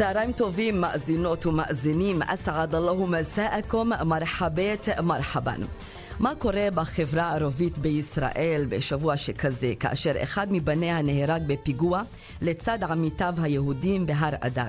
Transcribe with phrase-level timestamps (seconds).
[0.00, 5.60] צהריים טובים, מאזינות ומאזינים, אסעד אללהו מסאקום, מרחבת מרחבן.
[6.20, 12.02] מה קורה בחברה הערבית בישראל בשבוע שכזה, כאשר אחד מבניה נהרג בפיגוע
[12.42, 14.68] לצד עמיתיו היהודים בהר אדר?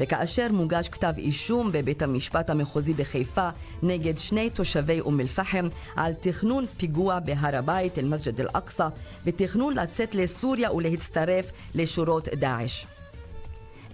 [0.00, 3.48] וכאשר מוגש כתב אישום בבית המשפט המחוזי בחיפה
[3.82, 8.88] נגד שני תושבי אום אל-פחם על תכנון פיגוע בהר הבית, אל-מסג'ד אל-אקצא,
[9.26, 12.95] ותכנון לצאת לסוריה ולהצטרף לשורות דאעש.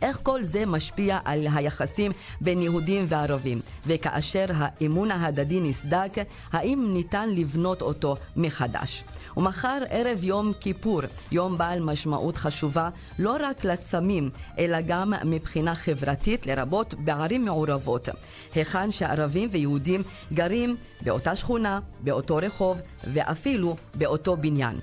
[0.02, 6.12] איך כל זה משפיע על היחסים בין יהודים וערבים, וכאשר האמון ההדדי נסדק,
[6.52, 9.04] האם ניתן לבנות אותו מחדש?
[9.36, 11.00] ומחר ערב יום כיפור,
[11.32, 18.08] יום בעל משמעות חשובה לא רק לצמים, אלא גם מבחינה חברתית, לרבות בערים מעורבות,
[18.54, 24.76] היכן שערבים ויהודים גרים באותה שכונה, באותו רחוב ואפילו באותו בניין.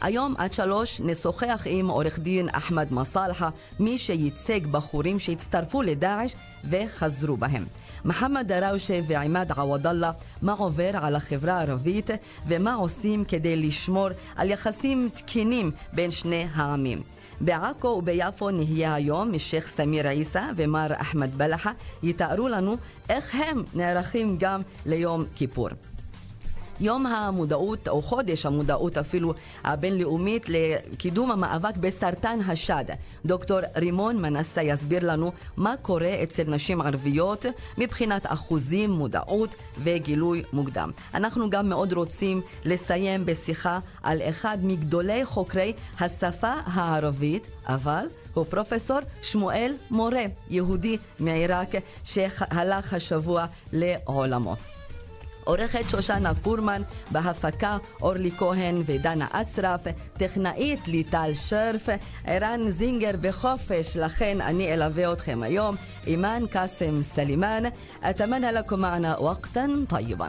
[0.00, 3.48] היום עד שלוש נשוחח עם עורך דין אחמד מסאלחה,
[3.80, 7.64] מי שייצג בחורים שהצטרפו לדאעש וחזרו בהם.
[8.04, 10.10] מחמד דראושה ועימאד עוודאללה,
[10.42, 12.10] מה עובר על החברה הערבית
[12.46, 17.02] ומה עושים כדי לשמור על יחסים תקינים בין שני העמים.
[17.40, 21.70] בעכו וביפו נהיה היום משייח' סמיר עיסא ומר אחמד בלחה
[22.02, 22.76] יתארו לנו
[23.08, 25.68] איך הם נערכים גם ליום כיפור.
[26.80, 29.34] יום המודעות, או חודש המודעות אפילו
[29.64, 32.84] הבינלאומית לקידום המאבק בסרטן השד.
[33.24, 37.46] דוקטור רימון מנסה יסביר לנו מה קורה אצל נשים ערביות
[37.78, 40.90] מבחינת אחוזים, מודעות וגילוי מוקדם.
[41.14, 48.98] אנחנו גם מאוד רוצים לסיים בשיחה על אחד מגדולי חוקרי השפה הערבית, אבל הוא פרופסור
[49.22, 51.70] שמואל מורה, יהודי מעיראק,
[52.04, 54.56] שהלך השבוע לעולמו.
[55.48, 59.80] עורכת שושנה פורמן, בהפקה אורלי כהן ודנה אסרף,
[60.12, 61.88] טכנאית ליטל שרף,
[62.24, 65.76] ערן זינגר בחופש, לכן אני אלווה אתכם היום,
[66.06, 67.62] אימאן קאסם סלימאן,
[68.10, 70.28] אתמנה לכם معنا وقتا طيبا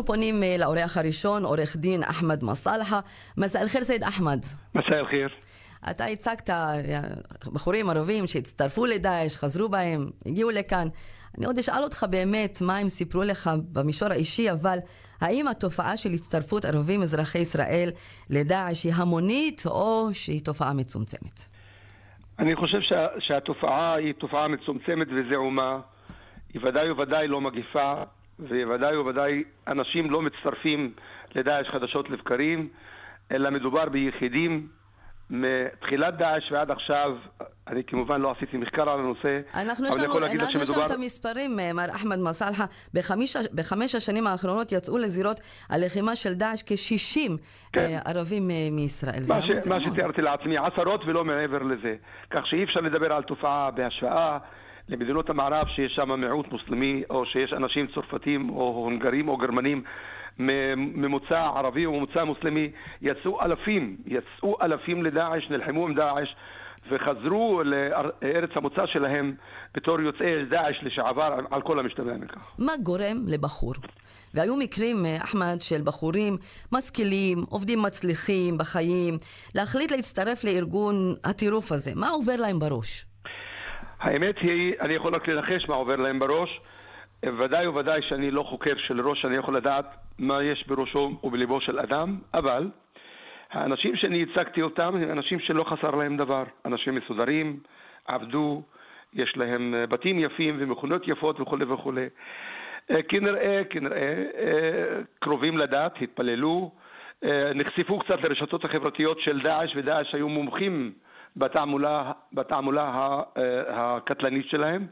[0.00, 3.00] ואנחנו פונים לאורח הראשון, עורך דין אחמד מסאלחה.
[3.38, 4.38] מסא אל-חיר סייד אחמד.
[4.74, 5.28] מסא אל-חיר.
[5.90, 6.50] אתה הצגת
[7.52, 10.86] בחורים ערבים שהצטרפו לדאעש, חזרו בהם, הגיעו לכאן.
[11.38, 14.78] אני עוד אשאל אותך באמת מה הם סיפרו לך במישור האישי, אבל
[15.20, 17.90] האם התופעה של הצטרפות ערבים אזרחי ישראל
[18.30, 21.40] לדאעש היא המונית או שהיא תופעה מצומצמת?
[22.38, 25.80] אני חושב שה, שהתופעה היא תופעה מצומצמת וזעומה.
[26.54, 27.92] היא ודאי וודאי לא מגיפה,
[28.48, 30.92] וודאי וודאי אנשים לא מצטרפים
[31.34, 32.68] לדאעש חדשות לבקרים,
[33.32, 34.68] אלא מדובר ביחידים.
[35.30, 37.16] מתחילת דאעש ועד עכשיו,
[37.68, 40.62] אני כמובן לא עשיתי מחקר על הנושא, אנחנו יש לנו, אנחנו שמדובר...
[40.62, 42.64] יש לנו את המספרים, מר אחמד מסאלחה,
[42.94, 47.30] בחמש, בחמש השנים האחרונות יצאו לזירות הלחימה של דאעש כ-60
[47.72, 47.80] כן.
[47.80, 49.22] אה, ערבים אה, מישראל.
[49.28, 51.94] מה, ש, מה שתיארתי לעצמי, עשרות ולא מעבר לזה.
[52.30, 54.38] כך שאי אפשר לדבר על תופעה בהשוואה
[54.90, 59.82] למדינות המערב שיש שם מיעוט מוסלמי, או שיש אנשים צרפתים, או הונגרים, או גרמנים,
[60.38, 62.70] ממוצא ערבי או ממוצא מוסלמי,
[63.02, 66.28] יצאו אלפים, יצאו אלפים לדאעש, נלחמו עם דאעש.
[66.90, 69.34] וחזרו לארץ המוצא שלהם
[69.74, 72.54] בתור יוצאי דאעש לשעבר על כל המשתמע מכך.
[72.58, 73.74] מה גורם לבחור?
[74.34, 76.36] והיו מקרים, אחמד, של בחורים
[76.72, 79.14] משכילים, עובדים מצליחים בחיים,
[79.54, 80.94] להחליט להצטרף לארגון
[81.24, 81.92] הטירוף הזה.
[81.94, 83.09] מה עובר להם בראש?
[84.00, 86.60] האמת היא, אני יכול רק לנחש מה עובר להם בראש.
[87.24, 89.86] ודאי וודאי שאני לא חוקר של ראש, אני יכול לדעת
[90.18, 92.70] מה יש בראשו ובליבו של אדם, אבל
[93.50, 96.44] האנשים שאני הצגתי אותם הם אנשים שלא חסר להם דבר.
[96.66, 97.60] אנשים מסודרים,
[98.06, 98.62] עבדו,
[99.14, 102.06] יש להם בתים יפים ומכונות יפות וכולי וכולי.
[103.08, 104.24] כנראה, כנראה,
[105.18, 106.72] קרובים לדת, התפללו,
[107.54, 110.92] נחשפו קצת לרשתות החברתיות של דאעש, ודאעש היו מומחים
[111.36, 112.84] בתעמולה, בתעמולה
[113.36, 114.86] אה, הקטלנית שלהם,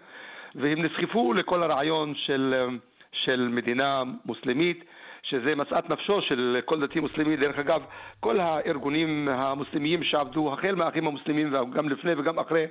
[0.54, 2.66] והם נסחפו לכל הרעיון של, אה,
[3.12, 3.94] של מדינה
[4.24, 4.84] מוסלמית,
[5.22, 7.36] שזה משאת נפשו של כל דתי מוסלמי.
[7.36, 7.82] דרך אגב,
[8.20, 12.66] כל הארגונים המוסלמיים שעבדו, החל מהאחים המוסלמים וגם לפני וגם אחרי,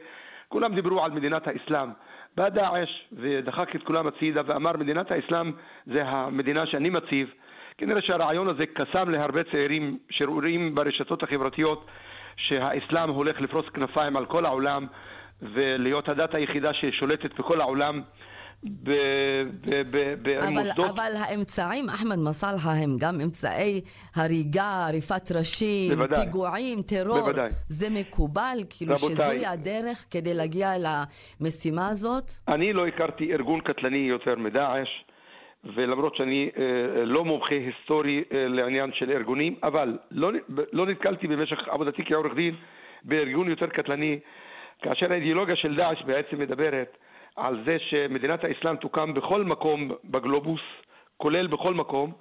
[0.49, 1.89] כולם דיברו על מדינת האסלאם.
[2.35, 5.51] בא דאעש ודחק את כולם הצידה ואמר מדינת האסלאם
[5.85, 7.29] זה המדינה שאני מציב.
[7.77, 11.85] כנראה שהרעיון הזה קסם להרבה צעירים שרואים ברשתות החברתיות
[12.37, 14.85] שהאסלאם הולך לפרוס כנפיים על כל העולם
[15.41, 18.01] ולהיות הדת היחידה ששולטת בכל העולם
[18.63, 20.79] במוסדות...
[20.79, 23.81] אבל, אבל האמצעים, אחמד מסאלחה, הם גם אמצעי
[24.15, 27.19] הריגה, עריפת ראשים, בוודאי, פיגועים, טרור.
[27.19, 27.49] בוודאי.
[27.69, 28.57] זה מקובל?
[28.69, 30.69] כאילו רבותיי, שזוהי הדרך כדי להגיע
[31.41, 32.31] למשימה הזאת?
[32.47, 34.87] אני לא הכרתי ארגון קטלני יותר מדאעש.
[35.75, 40.31] ולמרות שאני אה, לא מומחה היסטורי אה, לעניין של ארגונים, אבל לא,
[40.73, 42.55] לא נתקלתי במשך עבודתי כעורך דין
[43.03, 44.19] בארגון יותר קטלני,
[44.81, 46.97] כאשר האידיאולוגיה של דאעש בעצם מדברת
[47.35, 50.61] על זה שמדינת האסלאם תוקם בכל מקום בגלובוס,
[51.17, 52.11] כולל בכל מקום,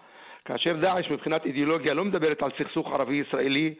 [0.44, 3.74] כאשר דאעש מבחינת אידיאולוגיה לא מדברת על סכסוך ערבי-ישראלי,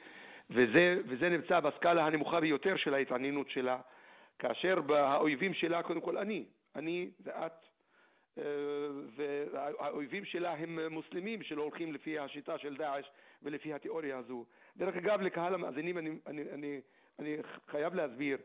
[0.51, 3.77] וזה, וזה נמצא בסקאלה הנמוכה ביותר של ההתעניינות שלה,
[4.39, 6.45] כאשר האויבים שלה, קודם כל אני,
[6.77, 7.66] אני ואת,
[9.17, 13.05] והאויבים שלה הם מוסלמים שלא הולכים לפי השיטה של דאעש
[13.43, 14.45] ולפי התיאוריה הזו.
[14.77, 16.81] דרך אגב, לקהל המאזינים אני, אני, אני,
[17.19, 17.37] אני
[17.69, 18.39] חייב להסביר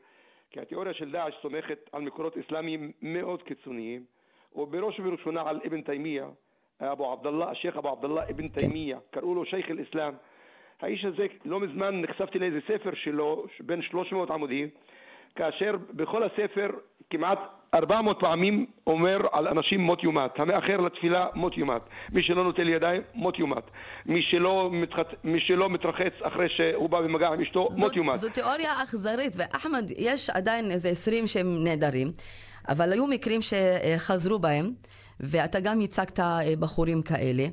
[0.49, 4.05] כי התיאוריה של דאעש סומכת על מקורות אסלאמיים מאוד קיצוניים,
[4.55, 6.29] ובראש ובראשונה על אבן תימיה,
[6.81, 8.47] אבו עבדאללה, השייח' אבו עבדאללה אבן.
[8.47, 10.13] תימיה, קראו לו שייח' אל-אסלאם.
[10.81, 14.69] האיש הזה, לא מזמן נחשפתי לאיזה ספר שלו, בין 300 עמודים,
[15.35, 16.69] כאשר בכל הספר
[17.09, 17.39] כמעט
[17.75, 20.39] 400 פעמים אומר על אנשים מות יומת.
[20.39, 21.81] המאחר לתפילה, מות יומת.
[22.09, 23.63] מי שלא נוטל ידיים, מות יומת.
[24.05, 25.05] מי שלא, מתחצ...
[25.23, 28.15] מי שלא מתרחץ אחרי שהוא בא במגע עם אשתו, זו, מות יומת.
[28.15, 32.11] זו תיאוריה אכזרית, ואחמד, יש עדיין איזה 20 שהם נהדרים,
[32.69, 34.71] אבל היו מקרים שחזרו בהם,
[35.19, 36.19] ואתה גם ייצגת
[36.59, 37.45] בחורים כאלה.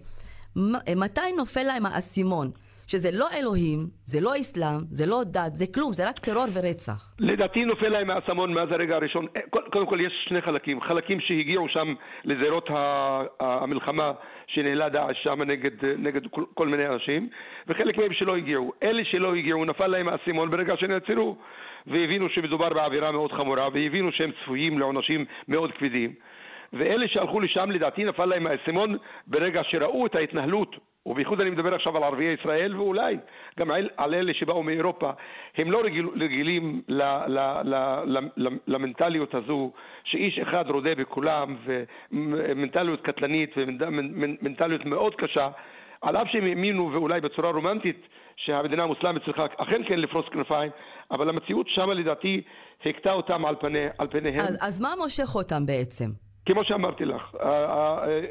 [0.97, 2.51] מתי נופל להם האסימון?
[2.89, 7.15] שזה לא אלוהים, זה לא אסלאם, זה לא דת, זה כלום, זה רק טרור ורצח.
[7.19, 9.27] לדעתי נופל להם האסמון מאז הרגע הראשון.
[9.37, 9.43] אה,
[9.73, 10.81] קודם כל יש שני חלקים.
[10.81, 11.95] חלקים שהגיעו שם
[12.25, 12.69] לזירות
[13.41, 14.13] המלחמה
[14.47, 17.29] שניהלה דאעש שם נגד, נגד כל, כל מיני אנשים,
[17.67, 18.73] וחלק מהם שלא הגיעו.
[18.83, 21.37] אלה שלא הגיעו, נפל להם האסימון ברגע שנעצרו,
[21.87, 26.13] והבינו שמדובר בעבירה מאוד חמורה, והבינו שהם צפויים לעונשים מאוד כבדים.
[26.73, 30.77] ואלה שהלכו לשם לדעתי נפל להם האסימון ברגע שראו את ההתנהלות
[31.07, 33.17] ובייחוד אני מדבר עכשיו על ערביי ישראל ואולי
[33.59, 35.11] גם על, אלה שבאו מאירופה,
[35.57, 36.83] הם לא רגיל, רגילים
[38.67, 39.73] למנטליות הזו
[40.05, 41.57] שאיש אחד רודה בכולם
[42.13, 45.47] ומנטליות קטלנית ומנטליות מאוד קשה
[46.01, 48.01] על אף שהם האמינו ואולי בצורה רומנטית
[48.37, 50.71] שהמדינה המוסלמית צריכה אכן כן לפרוס כנפיים,
[51.11, 52.43] אבל המציאות שמה לדעתי
[52.87, 54.41] הכתה אותם על, פני, על פניהם.
[54.41, 56.28] אז, אז מה מושך אותם בעצם?
[56.53, 57.35] כמו שאמרתי לך,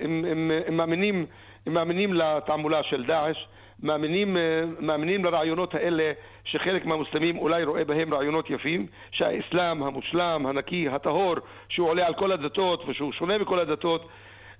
[0.01, 1.25] הם, הם, הם מאמינים
[1.67, 3.37] הם מאמינים לתעמולה של דאעש,
[3.83, 6.11] מאמינים, אה, מאמינים לרעיונות האלה
[6.43, 11.35] שחלק מהמוסלמים אולי רואה בהם רעיונות יפים, שהאסלאם המושלם, הנקי, הטהור,
[11.69, 14.09] שהוא עולה על כל הדתות ושהוא שונה מכל הדתות,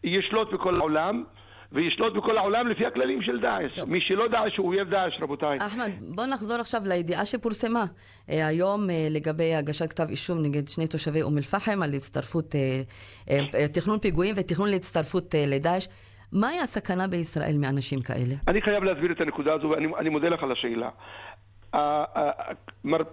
[0.04, 1.24] ישלוט בכל העולם.
[1.72, 3.80] וישלוט בכל העולם לפי הכללים של דאעש.
[3.88, 5.58] מי שלא דאעש הוא אויב דאעש, רבותיי.
[5.58, 7.86] אחמד, בוא נחזור עכשיו לידיעה שפורסמה
[8.30, 12.56] אה, היום אה, לגבי הגשת כתב אישום נגד שני תושבי אום אל-פחם על הצטרפות,
[13.74, 15.88] תכנון פיגועים ותכנון להצטרפות לדאעש.
[16.34, 18.36] מהי הסכנה בישראל מאנשים כאלה?
[18.48, 20.90] אני חייב להסביר את הנקודה הזו, ואני מודה לך על השאלה.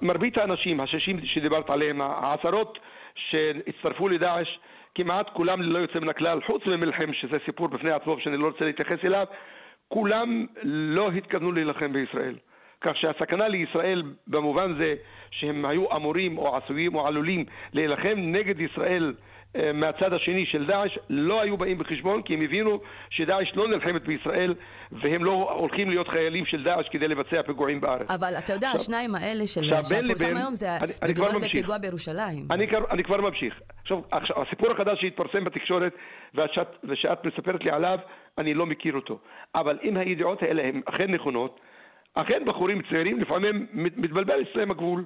[0.03, 2.79] מרבית האנשים, השישים שדיברת עליהם, העשרות
[3.31, 4.49] שהצטרפו לדאעש,
[4.95, 8.65] כמעט כולם ללא יוצא מן הכלל, חוץ ממלחם, שזה סיפור בפני עצמו שאני לא רוצה
[8.65, 9.27] להתייחס אליו,
[9.89, 12.35] כולם לא התכוונו להילחם בישראל.
[12.81, 14.95] כך שהסכנה לישראל במובן זה
[15.31, 19.15] שהם היו אמורים או עשויים או עלולים להילחם נגד ישראל
[19.75, 22.81] מהצד השני של דאעש לא היו באים בחשבון כי הם הבינו
[23.11, 24.55] שדאעש לא נלחמת בישראל
[24.93, 28.11] והם לא הולכים להיות חיילים של דאעש כדי לבצע פיגועים בארץ.
[28.11, 30.67] אבל אתה יודע, עכשיו, השניים האלה של שפורסם היום זה
[31.09, 32.47] מדובר בפיגוע בירושלים.
[32.51, 33.55] אני, אני כבר ממשיך.
[33.83, 35.93] עכשיו, עכשיו, הסיפור החדש שהתפרסם בתקשורת
[36.35, 37.99] ושאת, ושאת מספרת לי עליו,
[38.39, 39.19] אני לא מכיר אותו.
[39.55, 41.61] אבל אם הידיעות האלה הן אכן נכונות,
[42.15, 45.05] אכן בחורים צעירים לפעמים מתבלבל אצלם הגבול.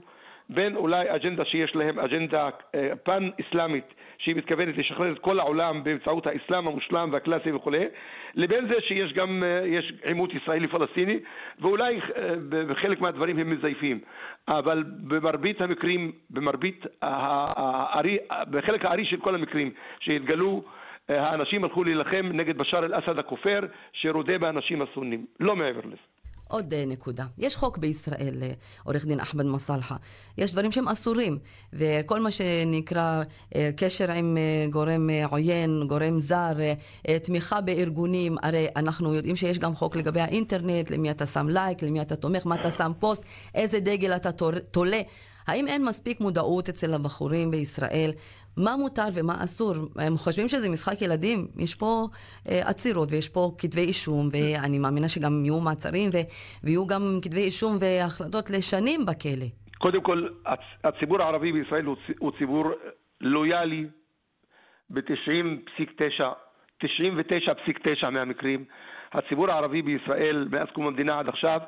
[0.50, 6.26] בין אולי אג'נדה שיש להם, אג'נדה אה, פן-אסלאמית, שהיא מתכוונת לשחרר את כל העולם באמצעות
[6.26, 7.84] האסלאם המושלם והקלאסי וכולי,
[8.34, 11.18] לבין זה שיש גם, אה, יש עימות ישראלי-פלסטיני,
[11.60, 12.34] ואולי אה,
[12.68, 14.00] בחלק מהדברים הם מזייפים.
[14.48, 18.18] אבל במרבית המקרים, במרבית, הארי,
[18.50, 20.62] בחלק הארי של כל המקרים שהתגלו,
[21.08, 23.60] האנשים הלכו להילחם נגד בשאר אל-אסד הכופר,
[23.92, 26.17] שרודה באנשים הסונים, לא מעבר לזה.
[26.48, 27.24] עוד אה, נקודה.
[27.38, 28.50] יש חוק בישראל, אה,
[28.84, 29.96] עורך דין אחמד מסלחה.
[30.38, 31.38] יש דברים שהם אסורים,
[31.72, 33.22] וכל מה שנקרא
[33.56, 34.38] אה, קשר עם
[34.70, 36.52] גורם עוין, גורם זר,
[37.22, 42.00] תמיכה בארגונים, הרי אנחנו יודעים שיש גם חוק לגבי האינטרנט, למי אתה שם לייק, למי
[42.00, 43.22] אתה תומך, מה אתה שם פוסט,
[43.54, 44.30] איזה דגל אתה
[44.70, 45.00] תולה.
[45.46, 48.12] האם אין מספיק מודעות אצל הבחורים בישראל
[48.64, 49.74] מה מותר ומה אסור?
[50.06, 51.38] הם חושבים שזה משחק ילדים?
[51.58, 52.06] יש פה
[52.48, 56.26] אה, עצירות ויש פה כתבי אישום, ואני מאמינה שגם יהיו מעצרים ו-
[56.64, 59.48] ויהיו גם כתבי אישום והחלטות לשנים בכלא.
[59.78, 60.28] קודם כל,
[60.84, 62.64] הציבור הערבי בישראל הוא, הוא ציבור
[63.20, 63.86] לויאלי
[64.90, 66.24] ב-90.9
[66.84, 68.64] 99.9 מהמקרים.
[69.12, 71.58] הציבור הערבי בישראל מאז קום המדינה עד עכשיו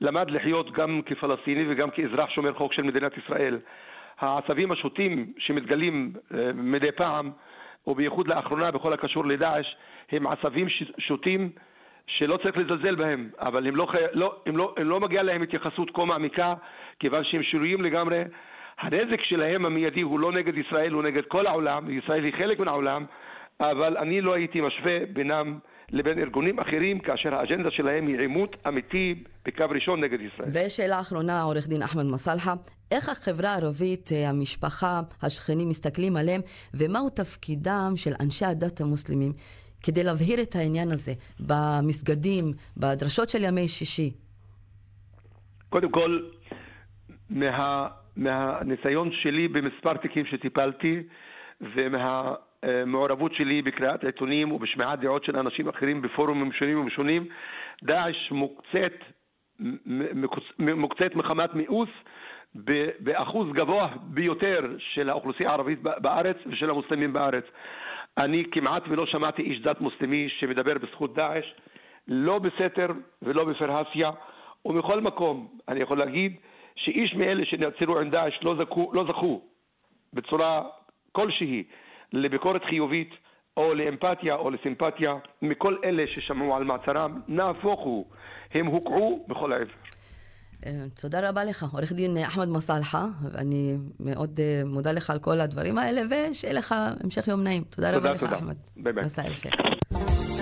[0.00, 3.58] למד לחיות גם כפלסטיני וגם כאזרח שומר חוק של מדינת ישראל.
[4.18, 7.30] העצבים השוטים שמתגלים אה, מדי פעם,
[7.86, 9.76] ובייחוד לאחרונה בכל הקשור לדאעש,
[10.12, 10.66] הם עצבים
[10.98, 11.50] שוטים
[12.06, 15.90] שלא צריך לזלזל בהם, אבל הם לא, לא, הם לא, הם לא מגיע להם התייחסות
[15.94, 16.52] כה מעמיקה,
[17.00, 18.16] כיוון שהם שרויים לגמרי.
[18.78, 22.68] הנזק שלהם המיידי הוא לא נגד ישראל, הוא נגד כל העולם, ישראל היא חלק מן
[22.68, 23.04] העולם,
[23.60, 25.58] אבל אני לא הייתי משווה בינם
[25.90, 29.14] לבין ארגונים אחרים, כאשר האג'נדה שלהם היא עימות אמיתי
[29.44, 30.48] בקו ראשון נגד ישראל.
[30.66, 32.54] ושאלה אחרונה, עורך דין אחמד מסלחה,
[32.90, 36.40] איך החברה הערבית, אה, המשפחה, השכנים מסתכלים עליהם,
[36.74, 39.32] ומהו תפקידם של אנשי הדת המוסלמים
[39.82, 42.44] כדי להבהיר את העניין הזה במסגדים,
[42.76, 44.10] בדרשות של ימי שישי?
[45.68, 46.20] קודם כל,
[47.30, 51.02] מה, מהניסיון שלי במספר תיקים שטיפלתי,
[51.60, 52.34] ומה...
[52.64, 57.26] המעורבות שלי בקריאת עיתונים ובשמיעת דעות של אנשים אחרים בפורומים שונים ומשונים,
[57.82, 58.94] דאעש מוקצת,
[60.58, 61.88] מוקצת מחמת מיאוס
[63.00, 67.44] באחוז גבוה ביותר של האוכלוסייה הערבית בארץ ושל המוסלמים בארץ.
[68.18, 71.44] אני כמעט ולא שמעתי איש דת מוסלמי שמדבר בזכות דאעש,
[72.08, 72.86] לא בסתר
[73.22, 74.08] ולא בפרהסיה,
[74.66, 76.36] ומכל מקום אני יכול להגיד
[76.76, 79.42] שאיש מאלה שנעצרו עם דאעש לא זכו, לא זכו
[80.12, 80.62] בצורה
[81.12, 81.64] כלשהי
[82.14, 83.10] לביקורת חיובית
[83.56, 88.06] או לאמפתיה או לסימפתיה מכל אלה ששמעו על מעצרם, נהפוך הוא,
[88.54, 89.72] הם הוקעו בכל העבר.
[90.66, 93.04] אה, תודה רבה לך, עורך דין אחמד מסלחה,
[93.38, 97.64] אני מאוד אה, מודה לך על כל הדברים האלה, ושיהיה לך המשך יום נעים.
[97.64, 98.32] תודה, תודה רבה תודה.
[98.32, 98.54] לך, אחמד.
[98.76, 100.33] ביי ביי.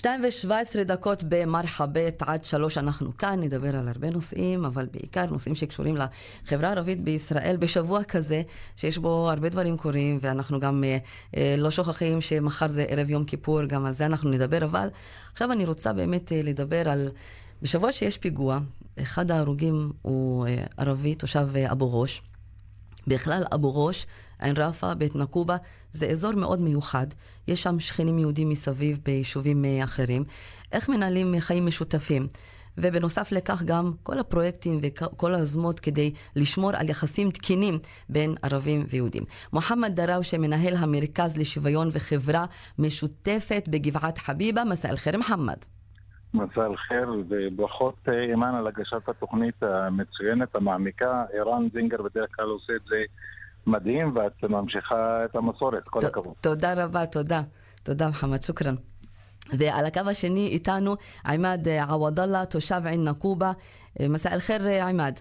[0.00, 5.54] 2 ו-17 דקות במרחבת עד 3 אנחנו כאן, נדבר על הרבה נושאים, אבל בעיקר נושאים
[5.54, 8.42] שקשורים לחברה הערבית בישראל בשבוע כזה,
[8.76, 10.98] שיש בו הרבה דברים קורים, ואנחנו גם אה,
[11.36, 14.88] אה, לא שוכחים שמחר זה ערב יום כיפור, גם על זה אנחנו נדבר, אבל
[15.32, 17.08] עכשיו אני רוצה באמת אה, לדבר על...
[17.62, 18.58] בשבוע שיש פיגוע,
[19.02, 22.22] אחד ההרוגים הוא אה, ערבי, תושב אה, אבו ראש.
[23.06, 24.06] בכלל, אבו ראש
[24.40, 25.56] עין רפא, בית נקובה,
[25.92, 27.06] זה אזור מאוד מיוחד.
[27.48, 30.24] יש שם שכנים יהודים מסביב ביישובים אה, אחרים.
[30.72, 32.26] איך מנהלים חיים משותפים?
[32.78, 37.74] ובנוסף לכך גם כל הפרויקטים וכל היוזמות כדי לשמור על יחסים תקינים
[38.08, 39.22] בין ערבים ויהודים.
[39.52, 42.44] מוחמד דראושה, מנהל המרכז לשוויון וחברה
[42.78, 45.56] משותפת בגבעת חביבה, מסע אל-חיר מוחמד.
[46.34, 51.24] מסע אל-חיר וברכות אה, אימן על הגשת התוכנית המצוינת, המעמיקה.
[51.32, 52.96] ערן זינגר בדרך כלל עושה את זה
[53.66, 56.34] מדהים, ואת ממשיכה את המסורת, כל הכבוד.
[56.40, 57.40] תודה רבה, תודה.
[57.82, 58.74] תודה, מוחמד, שוכרן.
[59.52, 63.52] ועל הקו השני איתנו עימאד עוודאללה, תושב עין נקובה.
[64.08, 65.20] מסע אל-חיר, עימאד.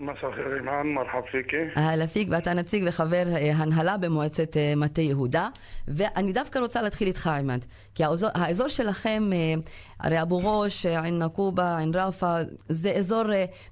[0.00, 1.56] מסע חיר אימן, מרחב פיקי.
[1.76, 5.48] אהלן פיק, ואתה נציג וחבר אה, הנהלה במועצת אה, מטה יהודה.
[5.88, 7.58] ואני דווקא רוצה להתחיל איתך, איימן.
[7.94, 9.54] כי האזור, האזור שלכם, אה,
[10.00, 12.34] הרי אבו ראש, עין נקובה, עין רפה,
[12.68, 13.24] זה אזור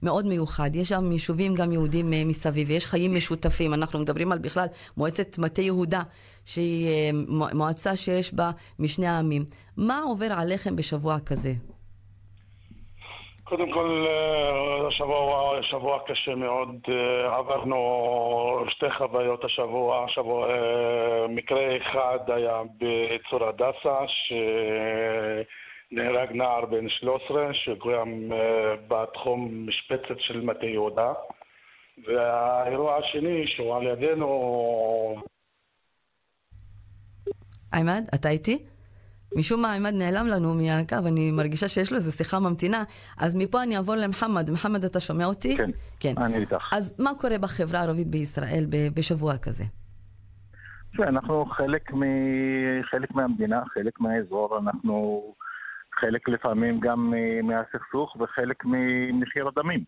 [0.02, 0.76] מאוד מיוחד.
[0.76, 3.74] יש שם יישובים גם יהודים מסביב, ויש חיים משותפים.
[3.74, 4.66] אנחנו מדברים על בכלל
[4.96, 6.02] מועצת מטה יהודה,
[6.44, 7.12] שהיא
[7.54, 9.44] מועצה שיש בה משני העמים.
[9.76, 11.52] מה עובר עליכם בשבוע כזה?
[13.48, 16.68] קודם כל, אה, השבוע שבוע קשה מאוד.
[16.88, 20.06] אה, עברנו שתי חוויות השבוע.
[20.08, 23.98] שבוע, אה, מקרה אחד היה בצור הדסה,
[25.90, 28.32] שנהרג נער בן 13, שגוים
[28.88, 31.12] בתחום משבצת של מטה יהודה.
[32.06, 35.22] והאירוע השני, שהוא על ידינו...
[37.74, 38.58] עימאד, אתה איתי?
[39.36, 42.84] משום מה עמד נעלם לנו מהקו, אני מרגישה שיש לו איזו שיחה ממתינה.
[43.18, 44.50] אז מפה אני אעבור למחמד.
[44.50, 45.56] מחמד, אתה שומע אותי?
[45.56, 45.70] כן,
[46.00, 46.14] כן.
[46.16, 46.68] אני איתך.
[46.72, 49.64] אז מה קורה בחברה הערבית בישראל בשבוע כזה?
[50.98, 52.02] אנחנו חלק, מ...
[52.90, 55.22] חלק מהמדינה, חלק מהאזור, אנחנו
[56.00, 59.84] חלק לפעמים גם מהסכסוך וחלק ממחיר הדמים.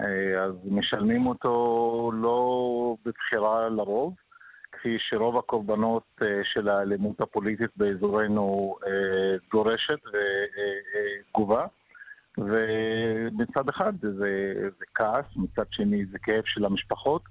[0.00, 4.14] אה, אז משלמים אותו לא בבחירה לרוב,
[4.78, 8.90] כפי שרוב הקורבנות אה, של האלימות הפוליטית באזורנו אה,
[9.52, 11.66] דורשת ותגובה.
[12.38, 17.22] ומצד אחד זה, זה כעס, מצד שני זה כאב של המשפחות,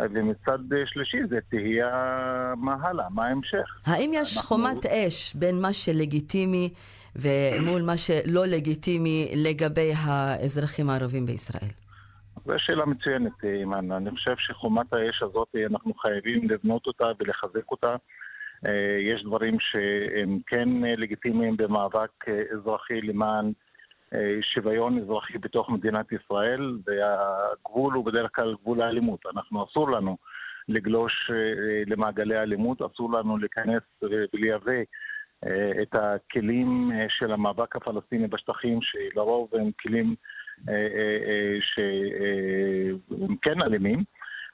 [0.00, 3.66] ומצד שלישי זה תהייה מה הלאה, מה ההמשך.
[3.86, 4.48] האם יש אנחנו...
[4.48, 6.70] חומת אש בין מה שלגיטימי
[7.16, 11.87] ומול מה שלא לגיטימי לגבי האזרחים הערבים בישראל?
[12.48, 13.92] זו שאלה מצוינת, אימן.
[13.92, 17.96] אני חושב שחומת האש הזאת, אנחנו חייבים לבנות אותה ולחזק אותה.
[19.00, 23.52] יש דברים שהם כן לגיטימיים במאבק אזרחי למען
[24.40, 29.20] שוויון אזרחי בתוך מדינת ישראל, והגבול הוא בדרך כלל גבול האלימות.
[29.34, 30.16] אנחנו, אסור לנו
[30.68, 31.30] לגלוש
[31.86, 34.72] למעגלי האלימות, אסור לנו להיכנס ולייבא
[35.82, 40.14] את הכלים של המאבק הפלסטיני בשטחים, שלרוב הם כלים
[41.60, 44.02] שהם כן אלימים.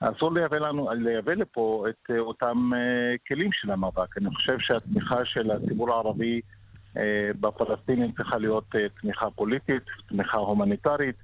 [0.00, 2.70] אסור לייבא, לנו, לייבא לפה את אותם
[3.28, 4.18] כלים של המאבק.
[4.18, 6.40] אני חושב שהתמיכה של הציבור הערבי
[7.40, 11.16] בפלסטינים צריכה להיות תמיכה פוליטית, תמיכה הומניטרית.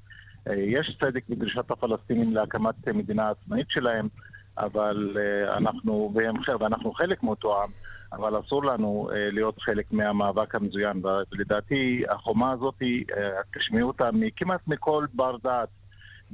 [0.46, 4.08] יש צדק בדרישת הפלסטינים להקמת מדינה עצמאית שלהם,
[4.58, 5.16] אבל
[5.56, 6.12] אנחנו,
[6.60, 7.70] ואנחנו חלק מאותו עם.
[8.12, 11.02] אבל אסור לנו uh, להיות חלק מהמאבק המזוין.
[11.32, 15.68] ולדעתי, החומה הזאת, uh, תשמעו אותה כמעט מכל בר דעת.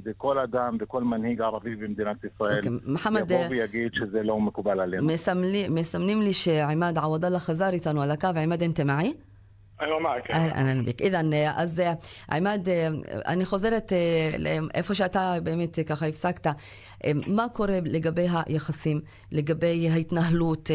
[0.05, 4.79] וכל אדם וכל מנהיג ערבי במדינת ישראל okay, אוקיי, מחמד, יבוא ויגיד שזה לא מקובל
[4.79, 5.05] עלינו.
[5.05, 8.27] מסמלי, מסמנים לי שעימאד עוודאללה חזר איתנו על הקו.
[8.35, 9.13] עימאד, אינתם מעי?
[10.27, 10.33] כן.
[10.33, 11.01] אהלן ביק.
[11.01, 11.93] אילן, אה, אז אה,
[12.31, 12.87] עימד, אה,
[13.27, 13.91] אני חוזרת
[14.39, 16.47] לאיפה שאתה באמת ככה הפסקת.
[17.27, 20.71] מה קורה לגבי היחסים, לגבי ההתנהלות,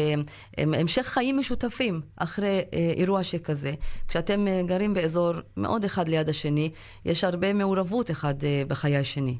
[0.57, 2.61] המשך חיים משותפים אחרי
[2.97, 3.73] אירוע שכזה?
[4.07, 6.71] כשאתם גרים באזור מאוד אחד ליד השני,
[7.05, 8.35] יש הרבה מעורבות אחד
[8.67, 9.37] בחיי השני.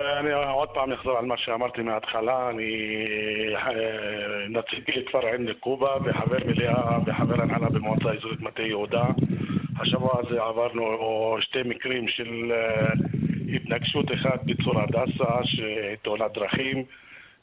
[0.00, 3.04] אני עוד פעם אחזור על מה שאמרתי מההתחלה, אני
[3.54, 9.04] אה, נציג כפר עין נקובה וחבר מליאה וחבר הנהלה במועצה האזורית מטה יהודה.
[9.80, 12.92] השבוע הזה עברנו שתי מקרים של אה,
[13.54, 15.38] התנגשות אחת בצור הדסה,
[16.02, 16.84] תאונת דרכים.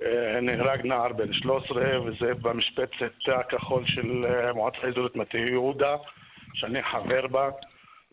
[0.03, 5.95] אה, נהרג נער בן 13 וזה במשבצת הכחול של מועצה האזורית מטה יהודה,
[6.53, 7.49] שאני חבר בה.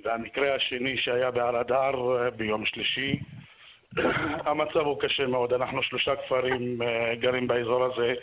[0.05, 1.93] והמקרה השני שהיה בהר אדר
[2.37, 3.19] ביום שלישי
[4.47, 5.53] המצב הוא קשה מאוד.
[5.53, 8.15] אנחנו שלושה כפרים אה, גרים באזור הזה.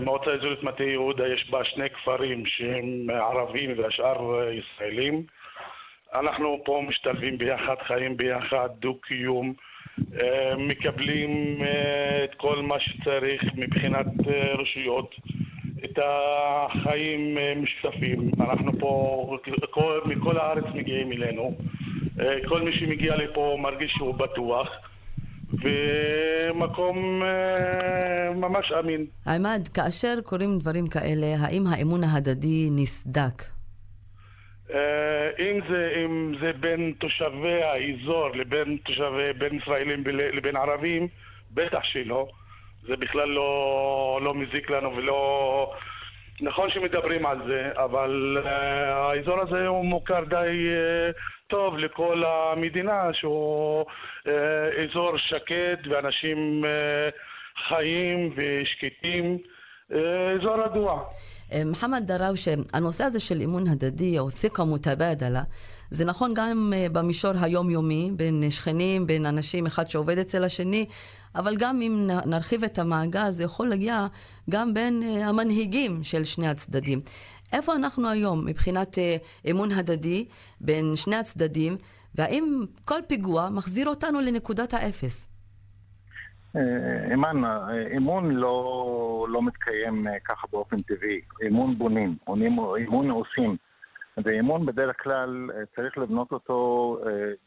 [0.00, 5.22] מועצה אזורית מטה יהודה יש בה שני כפרים שהם ערבים והשאר אה, ישראלים.
[6.14, 9.52] אנחנו פה משתלבים ביחד, חיים ביחד, דו-קיום,
[10.22, 11.58] אה, מקבלים
[12.24, 14.06] את כל מה שצריך מבחינת
[14.58, 15.14] רשויות.
[15.84, 18.30] את החיים משותפים.
[18.40, 19.36] אנחנו פה,
[19.70, 21.56] כל, מכל הארץ מגיעים אלינו.
[22.20, 24.68] אה, כל מי שמגיע לפה מרגיש שהוא בטוח.
[25.52, 29.06] ומקום אה, ממש אמין.
[29.26, 33.42] עמד, כאשר קורים דברים כאלה, האם האמון ההדדי נסדק?
[34.74, 41.08] אה, אם זה, אם זה בין תושבי האזור לבין תושבי, בין ישראלים לבין ערבים,
[41.54, 42.28] בטח שלא.
[42.88, 45.72] זה בכלל לא, לא מזיק לנו ולא...
[46.40, 53.02] נכון שמדברים על זה, אבל uh, האזור הזה הוא מוכר די uh, טוב לכל המדינה,
[53.12, 54.28] שהוא uh,
[54.90, 56.68] אזור שקט ואנשים uh,
[57.68, 59.38] חיים ושקטים,
[59.90, 59.94] uh,
[60.40, 61.04] אזור רגוע.
[61.66, 65.42] מוחמד דראושה, הנושא הזה של אמון הדדי או ת'יקה מותבדלה,
[65.90, 70.86] זה נכון גם במישור היומיומי, בין שכנים, בין אנשים, אחד שעובד אצל השני,
[71.34, 71.92] אבל גם אם
[72.26, 74.06] נרחיב את המעגל, זה יכול להגיע
[74.50, 76.98] גם בין אה, המנהיגים של שני הצדדים.
[77.52, 79.16] איפה אנחנו היום מבחינת אה,
[79.50, 80.28] אמון הדדי
[80.60, 81.72] בין שני הצדדים,
[82.14, 82.44] והאם
[82.84, 85.30] כל פיגוע מחזיר אותנו לנקודת האפס?
[86.56, 87.42] אה, אימן,
[87.96, 91.20] אמון לא, לא מתקיים ככה באופן טבעי.
[91.46, 93.56] אמון בונים, אמון עושים.
[94.24, 96.98] ואמון בדרך כלל צריך לבנות אותו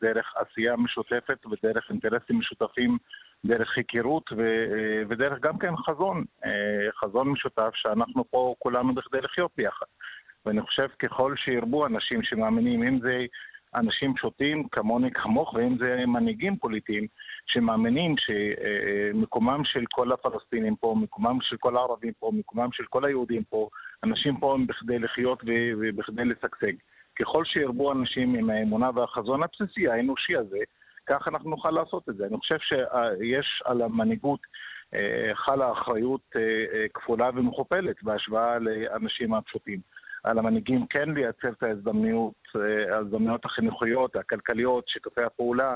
[0.01, 2.97] דרך עשייה משותפת ודרך אינטרסים משותפים
[3.45, 9.51] דרך היכרות ו- ודרך גם כן חזון, אה, חזון משותף שאנחנו פה כולנו בכדי לחיות
[9.57, 9.85] ביחד.
[10.45, 13.25] ואני חושב ככל שירבו אנשים שמאמינים, אם זה
[13.75, 17.07] אנשים פשוטים כמוני כמוך, ואם זה מנהיגים פוליטיים
[17.45, 23.43] שמאמינים שמקומם של כל הפלסטינים פה, מקומם של כל הערבים פה, מקומם של כל היהודים
[23.43, 23.69] פה,
[24.03, 25.43] אנשים פה הם בכדי לחיות
[25.79, 26.73] ובכדי לשגשג.
[27.19, 30.57] ככל שירבו אנשים עם האמונה והחזון הבסיסי, האנושי הזה,
[31.11, 32.25] כך אנחנו נוכל לעשות את זה.
[32.25, 34.39] אני חושב שיש על המנהיגות
[34.93, 39.79] אה, חלה אחריות אה, אה, כפולה ומכופלת בהשוואה לאנשים הפשוטים.
[40.23, 42.33] על המנהיגים כן לייצר את ההזדמנויות,
[42.91, 45.75] ההזדמנויות החינוכיות, הכלכליות, שיתופי הפעולה,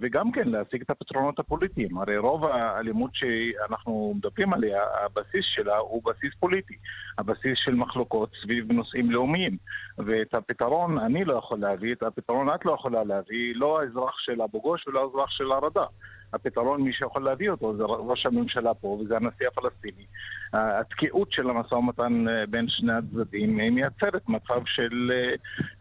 [0.00, 1.98] וגם כן להשיג את הפתרונות הפוליטיים.
[1.98, 6.74] הרי רוב האלימות שאנחנו מדברים עליה, הבסיס שלה הוא בסיס פוליטי.
[7.18, 9.56] הבסיס של מחלוקות סביב נושאים לאומיים.
[9.98, 14.42] ואת הפתרון אני לא יכול להביא, את הפתרון את לא יכולה להביא, לא האזרח של
[14.42, 15.84] אבו גוש ולא האזרח של הרדה.
[16.32, 20.04] הפתרון, מי שיכול להביא אותו זה ראש הממשלה פה, וזה הנשיא הפלסטיני.
[20.52, 25.12] התקיעות של המשא ומתן אה, בין שני הצדדים מייצרת מצב של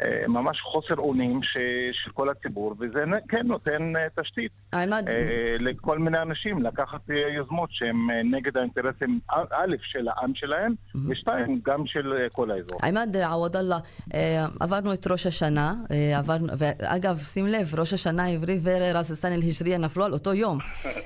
[0.02, 1.40] אה, ממש חוסר אונים
[1.94, 4.52] של כל הציבור, וזה כן נותן תשתית
[5.60, 7.02] לכל מיני אנשים לקחת
[7.36, 7.96] יוזמות שהן
[8.32, 10.74] נגד האינטרסים, א', של העם שלהם,
[11.10, 12.80] ושתיים, גם של כל האזור.
[12.84, 13.78] עמד עוודאללה,
[14.60, 15.74] עברנו את ראש השנה,
[16.18, 20.58] עברנו, ואגב, שים לב, ראש השנה העברי ורססטן אל-היג'ריה נפלו על אותו יום.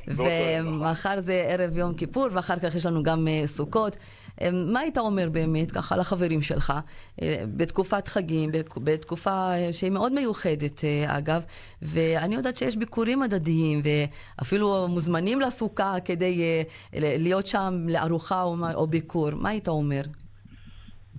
[0.18, 3.96] ומחר זה ערב יום כיפור, ואחר כך יש לנו גם uh, סוכות.
[3.96, 7.24] Um, מה היית אומר באמת, ככה, לחברים שלך, uh,
[7.56, 8.50] בתקופת חגים,
[8.84, 11.46] בתקופה שהיא מאוד מיוחדת, אגב,
[11.82, 19.30] ואני יודעת שיש ביקורים הדדיים, ואפילו מוזמנים לסוכה כדי להיות שם לארוחה או, או ביקור.
[19.32, 20.02] מה היית אומר?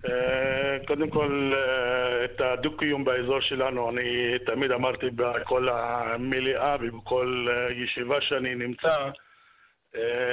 [0.08, 7.66] אה, קודם כל, אה, את הדו-קיום באזור שלנו, אני תמיד אמרתי בכל המליאה ובכל אה,
[7.76, 9.10] ישיבה שאני נמצא,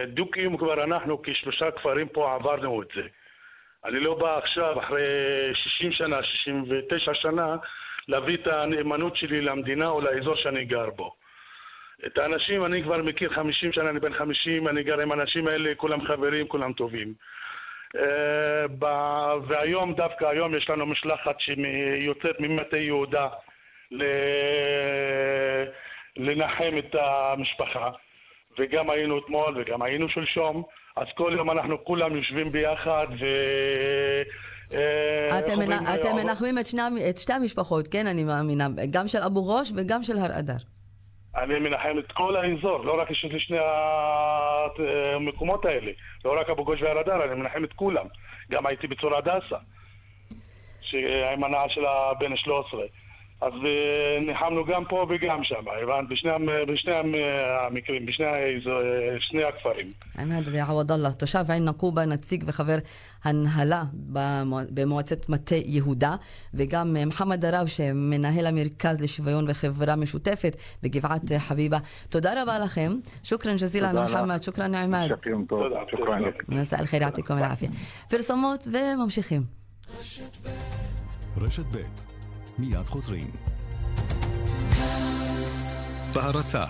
[0.08, 3.02] דו-קיום כבר אנחנו כשלושה כפרים פה עברנו את זה.
[3.86, 5.04] אני לא בא עכשיו, אחרי
[5.54, 7.56] 60 שנה, 69 שנה,
[8.08, 11.16] להביא את הנאמנות שלי למדינה או לאזור שאני גר בו.
[12.06, 15.76] את האנשים אני כבר מכיר 50 שנה, אני בן 50, אני גר עם האנשים האלה,
[15.76, 17.14] כולם חברים, כולם טובים.
[17.96, 18.66] אה,
[19.48, 23.28] והיום, דווקא היום, יש לנו משלחת שיוצאת ממטה יהודה
[26.18, 27.90] לנחם את המשפחה.
[28.60, 30.64] וגם היינו אתמול וגם היינו שלשום.
[30.96, 33.26] אז כל יום אנחנו כולם יושבים ביחד ו...
[34.74, 35.40] אה,
[35.96, 36.58] אתם מנחמים
[37.10, 40.58] את שתי המשפחות, כן, אני מאמינה, גם של אבו ראש וגם של הר אדר.
[41.36, 43.58] אני מנחם את כל האזור, לא רק את שני
[45.16, 45.92] המקומות האלה,
[46.26, 48.06] לא רק אבו גוש והרדאר, אני מנחם את כולם.
[48.52, 49.58] גם הייתי בצור הדסה,
[51.34, 52.82] עם הנעל של הבן 13.
[53.42, 56.10] אז אה, ניחמנו גם פה וגם שם, הבנת?
[56.10, 56.32] בשני,
[56.68, 56.94] בשני
[57.66, 58.28] המקרים, בשני
[59.20, 59.88] שני הכפרים.
[60.20, 62.76] עמד ועווד אללה, תושב עין נקובה, נציג וחבר
[63.24, 63.84] הנהלה
[64.70, 66.16] במועצת מטה יהודה,
[66.54, 71.78] וגם מוחמד דראו, שמנהל המרכז לשוויון וחברה משותפת בגבעת חביבה.
[72.10, 72.90] תודה רבה לכם.
[73.24, 75.10] שוכרן ג'זילה מוחמד, שוכרן עמד.
[75.48, 75.80] תודה.
[75.92, 76.22] שוכרן.
[76.48, 77.70] מסע אל-חיר, יעתיקום אל-עפיה.
[78.10, 79.42] פרסומות וממשיכים.
[81.38, 82.11] רשת ב'
[82.62, 83.32] מיד חוזרים.
[86.14, 86.66] בהרצה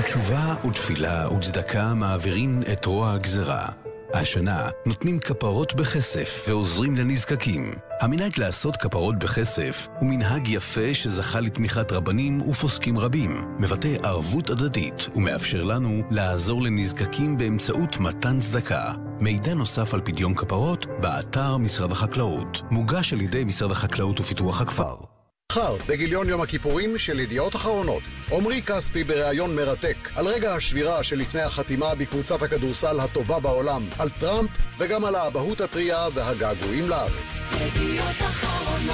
[0.00, 3.87] ותשובה ותפילה וצדקה מעבירים את רוע הגזרה.
[4.14, 7.72] השנה נותנים כפרות בכסף ועוזרים לנזקקים.
[8.00, 15.08] המנהג לעשות כפרות בכסף הוא מנהג יפה שזכה לתמיכת רבנים ופוסקים רבים, מבטא ערבות הדדית
[15.14, 18.92] ומאפשר לנו לעזור לנזקקים באמצעות מתן צדקה.
[19.20, 22.62] מידע נוסף על פדיון כפרות, באתר משרד החקלאות.
[22.70, 25.17] מוגש על ידי משרד החקלאות ופיתוח הכפר.
[25.52, 31.40] מחר, בגיליון יום הכיפורים של ידיעות אחרונות, עמרי כספי בריאיון מרתק על רגע השבירה שלפני
[31.40, 37.50] החתימה בקבוצת הכדורסל הטובה בעולם, על טראמפ וגם על האבהות הטריה והגעגועים לארץ.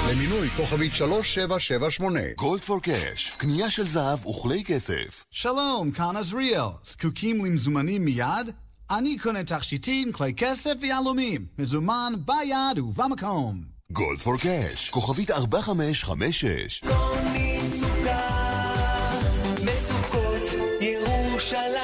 [0.09, 5.25] למינוי כוכבית 3778 גולד פור קאש, קנייה של זהב וכלי כסף.
[5.31, 6.69] שלום, כאן עזריאל.
[6.85, 8.49] זקוקים למזומנים מיד?
[8.91, 11.45] אני קונה תכשיטים, כלי כסף ויהלומים.
[11.59, 13.74] מזומן ביד ובמקום.
[13.95, 18.29] גולד פור קאש, כוכבית 4556 קונים סוכה
[19.65, 20.43] בסוכות
[20.81, 21.74] ירושלים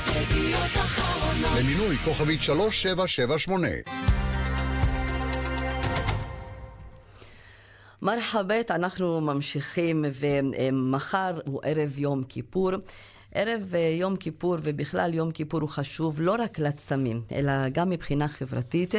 [1.58, 3.68] למינוי כוכבית 3778
[8.02, 12.72] מרחבת, אנחנו ממשיכים, ומחר הוא ערב יום כיפור.
[13.36, 18.28] ערב אה, יום כיפור ובכלל יום כיפור הוא חשוב לא רק לצמים, אלא גם מבחינה
[18.28, 18.96] חברתית,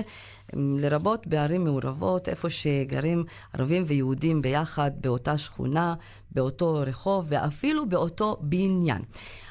[0.52, 5.94] לרבות בערים מעורבות, איפה שגרים ערבים ויהודים ביחד באותה שכונה,
[6.30, 9.02] באותו רחוב ואפילו באותו בניין.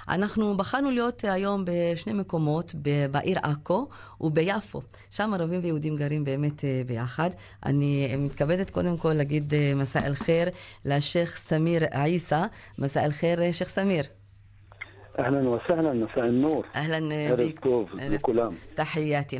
[0.09, 2.75] אנחנו בחרנו להיות היום בשני מקומות,
[3.11, 3.87] בעיר עכו
[4.21, 4.81] וביפו.
[5.09, 7.29] שם ערבים ויהודים גרים באמת אה, ביחד.
[7.65, 10.49] אני מתכבדת קודם כל להגיד מסע אל-חיר
[10.85, 12.45] לשייח' סמיר עיסא.
[12.79, 14.03] מסע אל-חיר, שייח' סמיר.
[15.13, 16.63] וסהלן, מסע א-נור.
[16.75, 17.59] אהלן ערב ביק.
[17.59, 18.47] טוב ערב- לכולם.
[18.75, 19.39] תחייתי.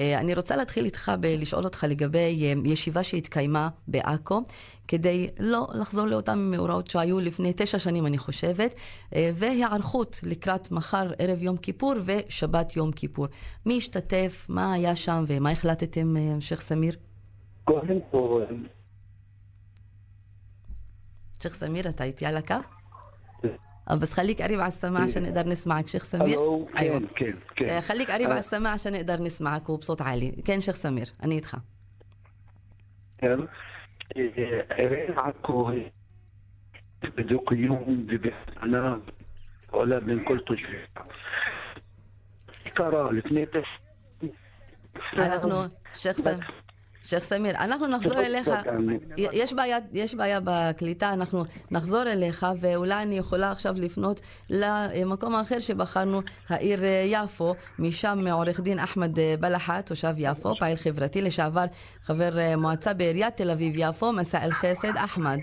[0.00, 4.40] אה, אני רוצה להתחיל איתך בלשאול אותך לגבי אה, ישיבה שהתקיימה בעכו,
[4.88, 8.74] כדי לא לחזור לאותן מאורעות שהיו לפני תשע שנים, אני חושבת,
[9.14, 13.26] אה, והיערכות לקראת מחר ערב יום כיפור ושבת יום כיפור.
[13.66, 16.94] מי השתתף, מה היה שם ומה החלטתם, אה, שייח' סמיר?
[17.64, 18.44] קודם כל,
[21.42, 22.54] שייח' סמיר, אתה איתי על הקו?
[23.92, 25.88] آه، بس خليك قريب على السماع عشان نقدر نسمعك.
[25.88, 26.38] شيخ سمير؟
[26.78, 27.02] أيوه.
[27.16, 28.38] كان كان آه، خليك قريب على آه.
[28.38, 30.30] السماع عشان نقدر نسمعك وبصوت عالي.
[30.30, 31.62] كان شيخ سمير انيتها
[34.16, 35.72] إيه، عكو
[37.02, 37.52] بدوك
[39.72, 40.40] ولا من كل
[43.10, 43.46] الاثنين.
[43.54, 43.64] بس
[45.18, 46.61] نحن شيخ سمير؟
[47.02, 48.50] שייח' סמיר, אנחנו נחזור אליך,
[49.16, 55.58] יש בעיה, יש בעיה בקליטה, אנחנו נחזור אליך, ואולי אני יכולה עכשיו לפנות למקום האחר
[55.58, 61.64] שבחרנו, העיר אה, יפו, משם עורך דין אחמד אה, בלחה, תושב יפו, פעיל חברתי, לשעבר
[62.02, 65.38] חבר אה, מועצה בעיריית תל אביב-יפו, מסע אל חסד, אחמד.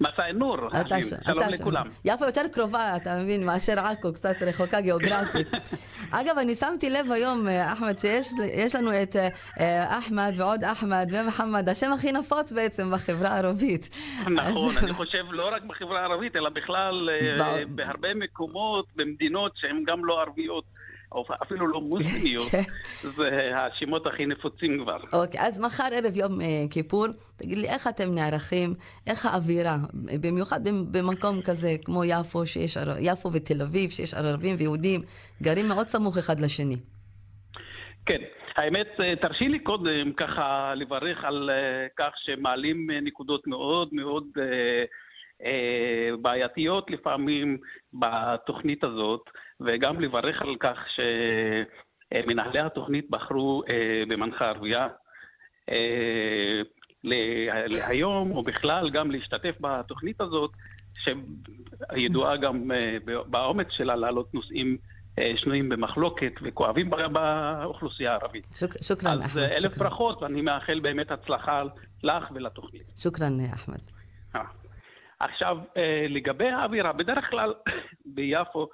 [0.00, 1.86] מסע נור, אתה ש- שלום לכולם.
[2.04, 5.50] יפו יותר קרובה, אתה מבין, מאשר עכו, קצת רחוקה גיאוגרפית.
[6.20, 9.28] אגב, אני שמתי לב היום, אה, אחמד, שיש יש לנו את אה,
[9.60, 13.88] אה, אחמד ועוד אחמד ומחמד, השם הכי נפוץ בעצם בחברה הערבית.
[14.30, 16.96] נכון, אני חושב לא רק בחברה הערבית, אלא בכלל
[17.68, 20.64] בהרבה מקומות, במדינות שהן גם לא ערביות,
[21.14, 22.62] או אפילו לא מוסלמיות, כן.
[23.02, 24.96] זה השמות הכי נפוצים כבר.
[25.22, 28.70] אוקיי, אז מחר ערב יום אה, כיפור, תגיד לי, איך אתם נערכים?
[29.06, 29.76] איך האווירה?
[30.20, 35.00] במיוחד במ- במקום כזה כמו יפו, שיש, יפו ותל אביב, שיש ערבים ויהודים,
[35.42, 36.76] גרים מאוד סמוך אחד לשני.
[38.06, 38.20] כן,
[38.56, 41.56] האמת, אה, תרשי לי קודם ככה לברך על אה,
[41.98, 44.24] כך שמעלים נקודות מאוד מאוד
[46.22, 47.56] בעייתיות לפעמים
[47.92, 49.20] בתוכנית הזאת,
[49.60, 50.78] וגם לברך על כך
[52.14, 53.74] שמנהלי התוכנית בחרו אה,
[54.08, 54.86] במנחה ערבייה.
[55.70, 56.60] אה,
[57.04, 60.50] לה- להיום, או בכלל גם להשתתף בתוכנית הזאת,
[61.04, 62.96] שידועה גם אה,
[63.26, 64.76] באומץ שלה להעלות נושאים
[65.36, 68.44] שנויים במחלוקת וכואבים באוכלוסייה הערבית.
[68.54, 69.78] שוק- שוכרן, אז אחמד, אה, אלף.
[69.78, 71.62] ברכות, ואני מאחל באמת הצלחה
[72.02, 72.82] לך ולתוכנית.
[72.96, 73.78] שוכרן, אחמד.
[75.20, 77.54] עכשיו, אה, לגבי האווירה, בדרך כלל
[78.14, 78.68] ביפו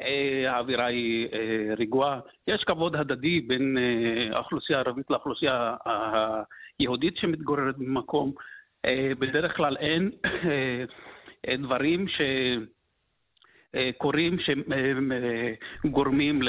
[0.00, 2.20] אה, האווירה היא אה, רגועה.
[2.48, 3.76] יש כבוד הדדי בין
[4.32, 5.76] האוכלוסייה הערבית לאוכלוסייה
[6.78, 8.32] היהודית שמתגוררת במקום.
[9.18, 10.10] בדרך כלל אין
[11.58, 12.20] דברים ש...
[13.98, 14.36] קורים
[15.84, 16.48] שגורמים ל...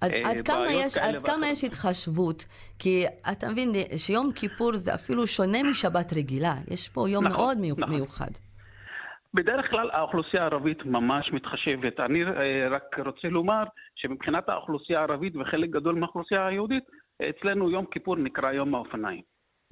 [0.00, 1.46] עד, אה, עד כמה יש, עד כמה.
[1.46, 2.44] יש התחשבות?
[2.78, 6.54] כי אתה מבין שיום כיפור זה אפילו שונה משבת רגילה.
[6.70, 7.94] יש פה יום נכון, מאוד מיו- נכון.
[7.94, 8.30] מיוחד.
[9.34, 12.00] בדרך כלל האוכלוסייה הערבית ממש מתחשבת.
[12.00, 12.28] אני אה,
[12.70, 13.62] רק רוצה לומר
[13.96, 16.84] שמבחינת האוכלוסייה הערבית וחלק גדול מהאוכלוסייה היהודית,
[17.30, 19.22] אצלנו יום כיפור נקרא יום האופניים.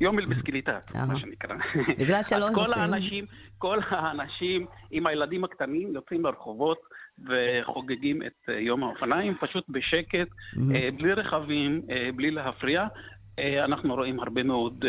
[0.00, 0.82] יום אל-בסקיליטת.
[1.08, 1.56] מה שנקרא.
[1.98, 2.80] בגלל שלא אז כל נוסעים.
[2.94, 3.24] האנשים,
[3.58, 6.78] כל האנשים עם הילדים הקטנים יוצאים לרחובות
[7.26, 10.28] וחוגגים את אה, יום האופניים, פשוט בשקט,
[10.74, 12.86] אה, בלי רכבים, אה, בלי להפריע.
[13.64, 14.84] אנחנו רואים הרבה מאוד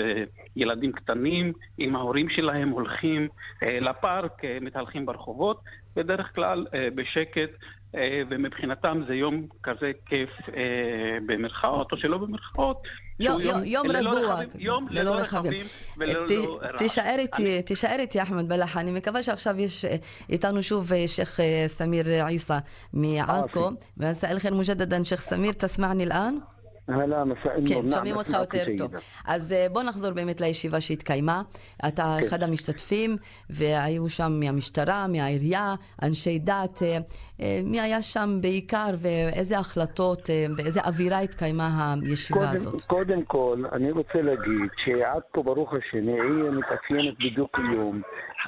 [0.56, 3.28] ילדים קטנים עם ההורים שלהם הולכים
[3.62, 5.62] לפארק, מתהלכים ברחובות,
[5.96, 6.66] בדרך כלל
[6.96, 7.50] בשקט,
[7.96, 12.78] אה, ומבחינתם זה יום כזה כיף אה, במרכאות, או שלא במרכאות.
[13.20, 13.42] יום,
[13.90, 14.40] רגוע,
[14.90, 15.66] ללא רכבים
[15.98, 16.26] וללא
[16.64, 16.82] אה, רעש.
[17.66, 18.78] תישאר איתי, אחמד בלח.
[18.78, 19.86] אני מקווה שעכשיו יש
[20.30, 22.58] איתנו שוב שייח' סמיר עיסא
[22.94, 23.60] מעכו.
[23.60, 23.78] אוקיי.
[23.98, 26.38] ואז חיר מוג'דדן שייח' סמיר, תסמעני לאן?
[27.68, 28.92] כן, שומעים אותך יותר טוב.
[29.28, 31.42] אז אה, בוא נחזור באמת לישיבה שהתקיימה.
[31.88, 32.26] אתה כן.
[32.26, 33.18] אחד המשתתפים,
[33.50, 35.74] והיו שם מהמשטרה, מהעירייה,
[36.04, 36.82] אנשי דת.
[36.82, 36.98] אה,
[37.42, 42.82] אה, מי היה שם בעיקר, ואיזה החלטות, באיזה אווירה התקיימה הישיבה הזאת?
[42.82, 48.02] קודם כל, אני רוצה להגיד שעד פה, ברוך השם, היא מתאפיינת בדו-קיום,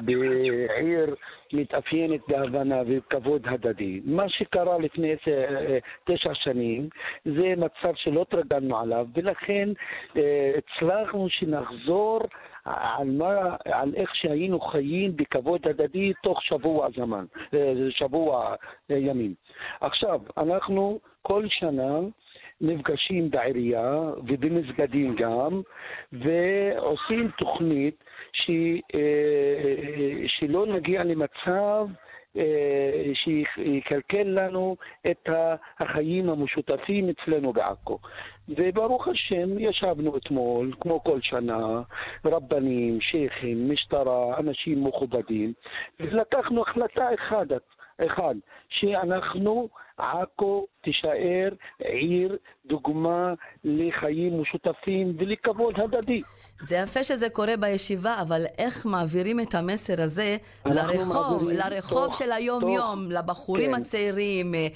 [0.06, 1.16] בעיר...
[1.54, 4.02] מתאפיינת בהבנה וכבוד הדדי.
[4.06, 6.90] מה שקרה לפני אה, תשע שנים
[7.26, 9.70] זה מצב שלא התרגלנו עליו, ולכן
[10.18, 12.20] אה, הצלחנו שנחזור
[12.66, 18.56] על, מה, על איך שהיינו חיים בכבוד הדדי תוך שבוע זמן, אה, שבוע
[18.90, 19.34] ימים.
[19.82, 22.00] עכשיו, אנחנו כל שנה
[22.62, 25.62] נפגשים בעירייה ובמסגדים גם,
[26.14, 28.50] ועושים תוכנית ש,
[28.96, 31.88] אה, שלא נגיע למצב
[32.38, 34.76] אה, שיקלקל לנו
[35.12, 35.30] את
[35.80, 38.00] החיים המשותפים אצלנו בעכו.
[38.50, 41.82] וברוך השם, ישבנו אתמול, כמו כל שנה,
[42.26, 45.54] רבנים, שייחים, משטרה, אנשים מכובדים,
[46.00, 47.48] ולקחנו החלטה אחת,
[48.08, 48.36] אחד,
[48.70, 53.34] שאנחנו, עכו תישאר עיר דוגמה
[53.64, 56.22] לחיים משותפים ולכבוד הדדי.
[56.62, 62.32] זה יפה שזה קורה בישיבה, אבל איך מעבירים את המסר הזה לרחוב, לרחוב תוך- של
[62.32, 63.82] היום-יום, לבחורים כן.
[63.82, 64.68] הצעירים, אה,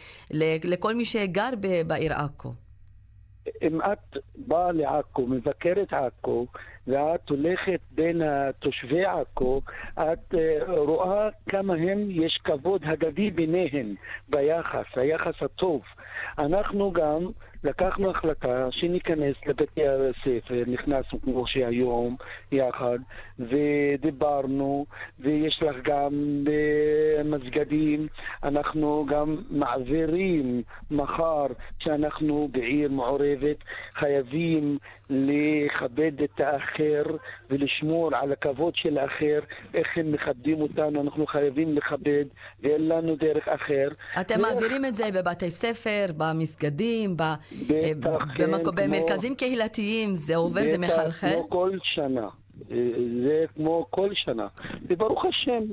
[0.63, 1.49] לכל מי שגר
[1.87, 2.64] בעיר עכו?
[3.61, 6.45] אם את באה לעכו, מבקרת עכו,
[6.87, 8.21] ואת הולכת בין
[8.59, 9.61] תושבי עכו,
[9.93, 13.95] את אה, רואה כמה הם, יש כבוד הדדי ביניהם
[14.29, 15.81] ביחס, היחס הטוב.
[16.37, 17.27] אנחנו גם
[17.63, 22.15] לקחנו החלטה שניכנס לבתי הספר, נכנסנו כמו שהיום
[22.51, 22.97] יחד,
[23.39, 24.85] ודיברנו,
[25.19, 28.07] ויש לך גם במסגדים,
[28.43, 31.45] אנחנו גם מעבירים מחר
[31.79, 33.57] שאנחנו בעיר מעורבת,
[33.93, 34.77] חייבים
[35.09, 37.03] לכבד את האחר
[37.49, 39.39] ולשמור על הכבוד של האחר,
[39.73, 42.25] איך הם מכבדים אותנו, אנחנו חייבים לכבד,
[42.63, 43.87] ואין לנו דרך אחר.
[44.21, 47.21] אתם מעבירים את זה בבתי ספר, במסגדים, ב-
[47.69, 51.27] בטח, אה, כן, במק- כמו- במרכזים קהילתיים, זה עובר, זה מחלחל?
[51.27, 52.27] כמו כל שנה.
[52.71, 52.75] אה,
[53.23, 54.47] זה כמו כל שנה.
[54.89, 55.63] וברוך השם,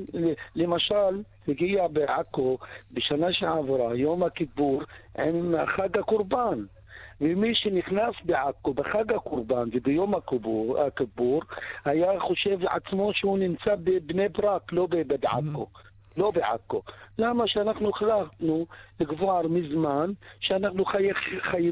[0.56, 2.58] למשל, הגיע בעכו
[2.92, 4.82] בשנה שעברה, יום הכיפור,
[5.18, 6.64] עם חג הקורבן.
[7.22, 11.42] ומי שנכנס בעכו בחג הקורבן וביום הכיפור, הכיפור
[11.84, 15.66] היה חושב לעצמו שהוא נמצא בבני ברק, לא בעכו.
[16.16, 16.82] לא בעכו.
[17.18, 18.66] למה שאנחנו החלטנו
[19.08, 21.08] כבר מזמן שאנחנו חי,
[21.50, 21.70] חי,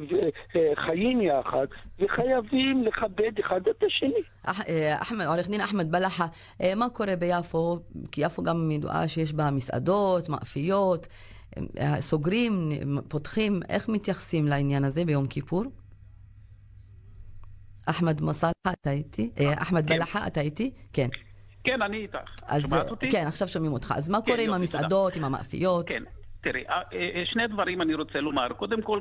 [0.57, 1.67] אה, חיים יחד
[1.99, 4.23] וחייבים לכבד אחד את השני.
[4.69, 6.27] אה, אחמד, עורך דין אחמד בלחה,
[6.63, 7.79] אה, מה קורה ביפו?
[8.13, 11.07] כי יפו גם ידועה שיש בה מסעדות, מאפיות,
[11.99, 12.53] סוגרים,
[13.09, 15.65] פותחים, איך מתייחסים לעניין הזה ביום כיפור?
[17.87, 19.31] אחמד מסאלחה, אתה איתי?
[19.41, 19.97] אה, אחמד כן.
[19.97, 20.71] בלחה, אתה איתי?
[20.93, 21.09] כן.
[21.65, 22.19] כן, אני איתך.
[22.47, 23.11] אז שומעת אה, אותי?
[23.11, 23.95] כן, עכשיו שומעים אותך.
[23.97, 25.89] אז מה כן, קורה עם המסעדות, עם המאפיות?
[25.89, 26.03] כן.
[26.43, 28.49] תראי, אה, אה, שני דברים אני רוצה לומר.
[28.49, 29.01] קודם כל,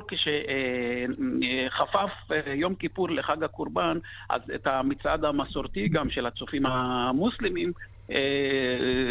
[1.68, 2.10] כשחפף
[2.54, 3.98] יום כיפור לחג הקורבן,
[4.30, 7.74] אז את המצעד המסורתי גם של הצופים המוסלמים אה,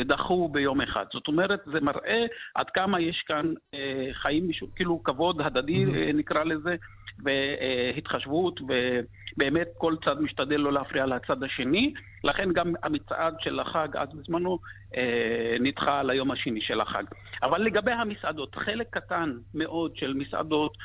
[0.05, 1.05] דחו ביום אחד.
[1.13, 6.43] זאת אומרת, זה מראה עד כמה יש כאן אה, חיים, כאילו כבוד הדדי אה, נקרא
[6.43, 6.75] לזה,
[7.23, 11.93] והתחשבות, ובאמת כל צד משתדל לא להפריע לצד השני.
[12.23, 14.59] לכן גם המצעד של החג אז בזמנו
[14.97, 17.03] אה, נדחה ליום השני של החג.
[17.43, 20.77] אבל לגבי המסעדות, חלק קטן מאוד של מסעדות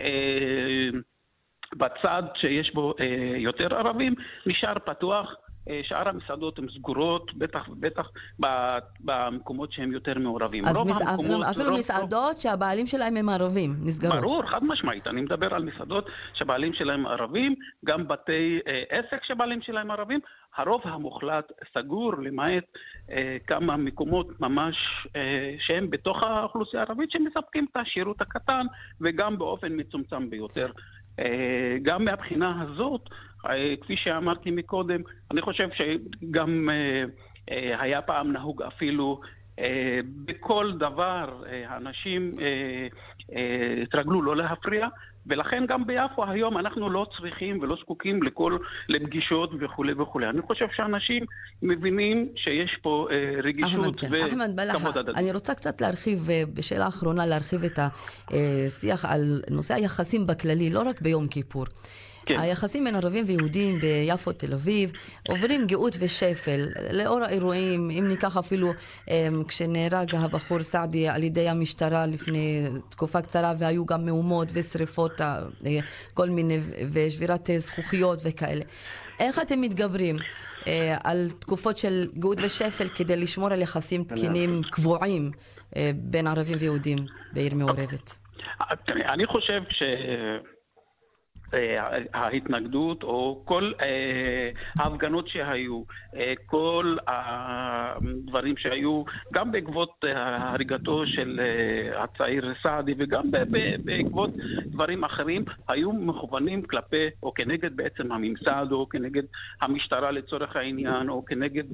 [0.00, 0.88] אה,
[1.76, 4.14] בצד שיש בו אה, יותר ערבים
[4.46, 5.34] נשאר פתוח.
[5.70, 8.06] אה, שאר המסעדות הן סגורות, בטח ובטח
[9.00, 10.64] במקומות שהם יותר מעורבים.
[10.64, 14.20] אז רוב מס- המקומות- אפילו- אפילו רוב- מסעדות שהבעלים שלהם הם ערבים, נסגרות.
[14.20, 15.06] ברור, חד משמעית.
[15.06, 16.04] אני מדבר על מסעדות
[16.34, 17.54] שהבעלים שלהם ערבים,
[17.84, 20.20] גם בתי אה, עסק שהבעלים שלהם ערבים.
[20.56, 21.44] הרוב המוחלט
[21.78, 22.64] סגור, למעט
[23.10, 24.76] אה, כמה מקומות ממש
[25.16, 28.60] אה, שהם בתוך האוכלוסייה הערבית, שמספקים את השירות הקטן,
[29.00, 30.66] וגם באופן מצומצם ביותר.
[31.20, 33.00] אה, גם מהבחינה הזאת,
[33.46, 36.68] אה, כפי שאמרתי מקודם, אני חושב שגם
[37.50, 39.20] אה, היה פעם נהוג אפילו
[40.24, 41.76] בכל דבר אה,
[43.82, 44.88] התרגלו לא להפריע,
[45.26, 48.56] ולכן גם ביפו היום אנחנו לא צריכים ולא זקוקים לכל,
[48.88, 50.28] לפגישות וכולי וכולי.
[50.28, 51.24] אני חושב שאנשים
[51.62, 54.76] מבינים שיש פה אה, רגישות אחמד, כן.
[54.76, 55.18] וכבוד הדדי.
[55.18, 60.82] אני רוצה קצת להרחיב, אה, בשאלה האחרונה, להרחיב את השיח על נושא היחסים בכללי, לא
[60.88, 61.64] רק ביום כיפור.
[62.34, 62.40] כן.
[62.40, 64.92] היחסים בין ערבים ויהודים ביפו, תל אביב,
[65.28, 66.66] עוברים גאות ושפל.
[66.92, 68.72] לאור האירועים, אם ניקח אפילו
[69.10, 75.38] אה, כשנהרג הבחור סעדי על ידי המשטרה לפני תקופה קצרה, והיו גם מהומות ושריפות, אה,
[76.14, 76.58] כל מיני,
[76.92, 78.62] ושבירת אה, זכוכיות וכאלה.
[79.20, 80.16] איך אתם מתגברים
[80.66, 85.30] אה, על תקופות של גאות ושפל כדי לשמור על יחסים תקינים קבועים
[85.76, 86.98] אה, בין ערבים ויהודים
[87.32, 88.18] בעיר מעורבת?
[89.12, 89.82] אני חושב ש...
[91.54, 95.82] אה, ההתנגדות או כל אה, ההפגנות שהיו,
[96.16, 99.02] אה, כל הדברים שהיו,
[99.32, 101.40] גם בעקבות הריגתו של
[101.96, 103.30] הצעיר סעדי וגם
[103.84, 104.30] בעקבות
[104.66, 109.22] דברים אחרים, היו מכוונים כלפי או כנגד בעצם הממסד או כנגד
[109.62, 111.64] המשטרה לצורך העניין או כנגד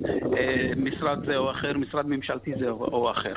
[0.76, 3.34] משרד זה או אחר, משרד ממשלתי זה או, אחר.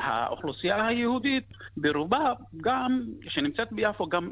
[0.00, 1.44] האוכלוסייה היהודית
[1.76, 4.30] ברובה גם, שנמצאת ביפו, גם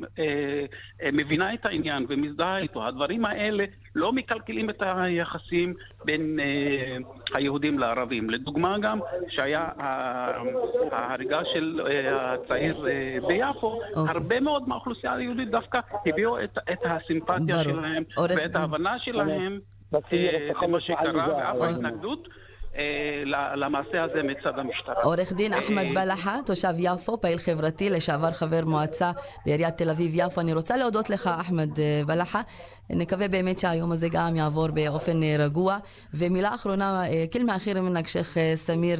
[1.13, 2.87] מבינה את העניין ומזדהה איתו.
[2.87, 3.65] הדברים האלה
[3.95, 5.75] לא מקלקלים את היחסים
[6.05, 6.97] בין אה,
[7.35, 8.31] היהודים לערבים.
[8.31, 10.43] לדוגמה גם, שהיה ה-
[10.93, 13.67] ההריגה של אה, הצעיר אה, ביפו,
[13.97, 14.15] אוקיי.
[14.15, 17.55] הרבה מאוד מהאוכלוסייה היהודית דווקא הביעו את, את הסימפתיה.
[17.55, 18.03] שלהם
[18.45, 18.57] ואת.
[18.57, 19.59] ההבנה שלהם
[19.95, 19.99] אה,
[20.53, 22.29] תחלוס למה שקרה זה, ואף ההתנגדות.
[22.79, 23.23] אה,
[23.57, 25.03] למעשה הזה מצד המשטרה.
[25.03, 29.11] עורך דין אחמד אה, בלחה, תושב יפו, פעיל חברתי, לשעבר חבר מועצה
[29.47, 30.41] בעיריית תל אביב-יפו.
[30.41, 32.41] אני רוצה להודות לך, אחמד אה, בלחה.
[32.91, 35.77] נקווה באמת שהיום הזה גם יעבור באופן אה, רגוע.
[36.15, 38.99] ומילה אחרונה, אה, כלמה אחיר מנק שייח' אה, סמיר,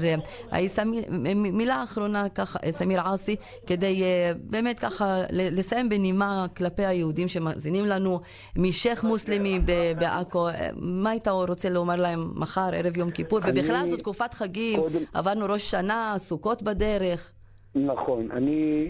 [1.35, 4.03] מילה אחרונה ככה, סמיר עאסי, כדי
[4.51, 8.21] באמת ככה לסיים בנימה כלפי היהודים שמאזינים לנו,
[8.57, 9.61] משייח' מוסלמי
[9.99, 13.39] בעכו, מה היית רוצה לומר להם מחר, ערב יום כיפור?
[13.47, 14.81] ובכלל זו תקופת חגים,
[15.15, 17.33] עברנו ראש שנה, סוכות בדרך.
[17.75, 18.89] נכון, אני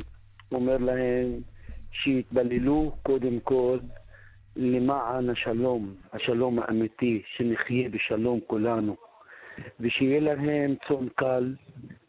[0.53, 1.41] אומר להם
[1.93, 3.79] שיתבללו קודם כל
[4.57, 8.97] למען השלום, השלום האמיתי, שנחיה בשלום כולנו,
[9.81, 11.55] ושיהיה להם צום קל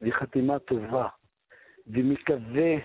[0.02, 1.08] וחתימה טובה,
[1.88, 2.76] ומקווה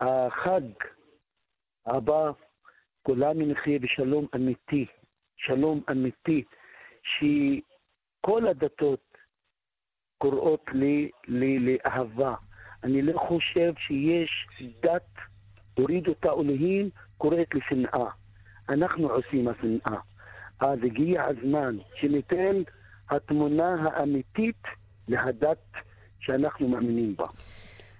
[0.00, 0.60] שהחג
[1.86, 2.30] הבא
[3.02, 4.86] כולנו נחיה בשלום אמיתי,
[5.36, 6.44] שלום אמיתי,
[7.02, 9.12] שכל הדתות
[10.18, 12.34] קוראות לי, לי לאהבה.
[12.84, 14.30] אני לא חושב שיש
[14.82, 15.08] דת,
[15.74, 16.90] תוריד אותה אלוהים,
[17.22, 18.10] كوريك لشنقاء
[18.68, 20.00] אנחנו עושים השנאה.
[20.60, 22.56] אז הגיע הזמן שניתן
[23.10, 24.62] התמונה האמיתית
[25.08, 25.58] להדת
[26.20, 27.26] שאנחנו מאמינים בה.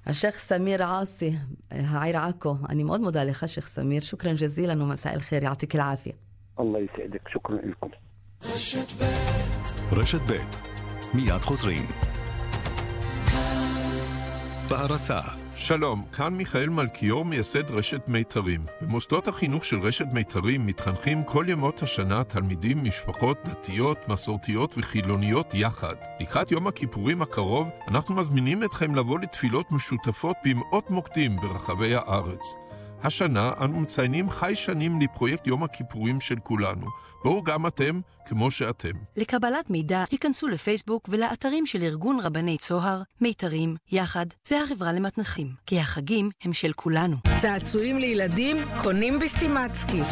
[0.07, 1.33] השייח' סמיר עאסי,
[1.70, 4.01] העיר עכו, אני מאוד מודה לך, שייח' סמיר.
[4.01, 6.12] שוכרן ג'זילן ומסע אל-חיר, יעתיק אל-עפיה.
[6.61, 7.91] אללה יסעדק, שוכרן אלכום.
[8.43, 9.05] רשת ב'
[9.93, 10.39] רשת ב'
[11.16, 11.87] מיד חוזרים.
[14.70, 18.67] בהרצה שלום, כאן מיכאל מלכיאור, מייסד רשת מיתרים.
[18.81, 25.95] במוסדות החינוך של רשת מיתרים מתחנכים כל ימות השנה תלמידים ממשפחות דתיות, מסורתיות וחילוניות יחד.
[26.21, 32.57] לקראת יום הכיפורים הקרוב, אנחנו מזמינים אתכם לבוא לתפילות משותפות במאות מוקדים ברחבי הארץ.
[33.05, 36.87] השנה אנו מציינים חי שנים לפרויקט יום הכיפורים של כולנו.
[37.25, 38.91] בואו גם אתם, כמו שאתם.
[39.17, 46.31] לקבלת מידע, היכנסו לפייסבוק ולאתרים של ארגון רבני צוהר, מיתרים, יחד והחברה למתנחים, כי החגים
[46.45, 47.17] הם של כולנו.
[47.41, 50.03] צעצועים לילדים קונים בסטימצקי.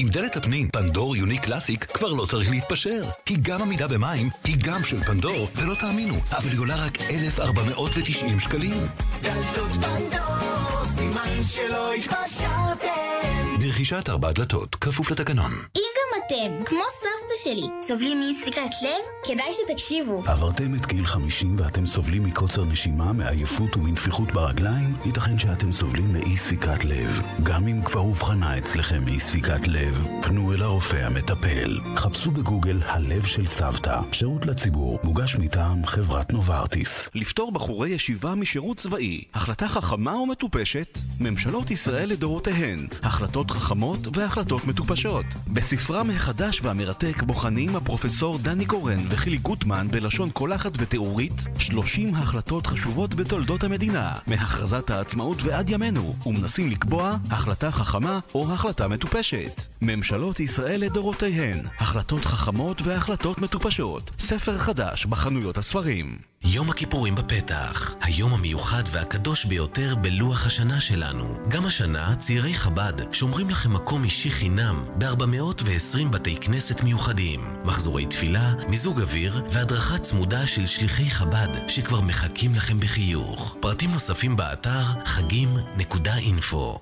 [0.00, 3.00] עם דלת הפנים פנדור יוני קלאסיק כבר לא צריך להתפשר.
[3.26, 8.40] היא גם עמידה במים, היא גם של פנדור, ולא תאמינו, אבל היא עולה רק 1,490
[8.40, 8.86] שקלים.
[9.22, 13.58] דלתות פנדור, סימן שלא התפשרתם.
[13.60, 15.52] ברכישת ארבע דלתות, כפוף לתקנון.
[15.76, 20.22] אם גם אתם, כמו סבתא שלי, סובלים מאי ספיקת לב, כדאי שתקשיבו.
[20.26, 24.94] עברתם את גיל 50 ואתם סובלים מקוצר נשימה, מעייפות ומנפיחות ברגליים?
[25.04, 27.22] ייתכן שאתם סובלים מאי ספיקת לב.
[27.42, 31.78] גם אם כבר אובחנה אצלכם מאי ספיקת לב, פנו אל הרופא המטפל.
[31.96, 37.08] חפשו בגוגל הלב של סבתא, שירות לציבור, מוגש מטעם חברת נוברטיס.
[37.14, 40.98] לפטור בחורי ישיבה משירות צבאי, החלטה חכמה ומטופשת?
[41.20, 45.26] ממשלות ישראל לדורותיהן, החלטות חכמות והחלטות מטופשות.
[45.46, 53.14] בספרם החדש והמרתק בוחנים הפרופסור דני קורן וחילי גוטמן בלשון קולחת ותיאורית 30 החלטות חשובות
[53.14, 59.62] בתולדות המדינה, מהכרזת העצמאות ועד ימינו, ומנסים לקבוע החלטה חכמה או החלטה מטופשת.
[59.82, 64.10] ממשלות ישראל לדורותיהן, החלטות חכמות והחלטות מטופשות.
[64.18, 66.18] ספר חדש בחנויות הספרים.
[66.44, 71.34] יום הכיפורים בפתח, היום המיוחד והקדוש ביותר בלוח השנה שלנו.
[71.48, 77.40] גם השנה צעירי חב"ד שומרים לכם מקום אישי חינם ב-420 בתי כנסת מיוחדים.
[77.64, 83.56] מחזורי תפילה, מיזוג אוויר והדרכה צמודה של שליחי חב"ד שכבר מחכים לכם בחיוך.
[83.60, 86.78] פרטים נוספים באתר חגים.info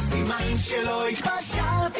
[0.00, 1.93] סימן שלא התפשרתם.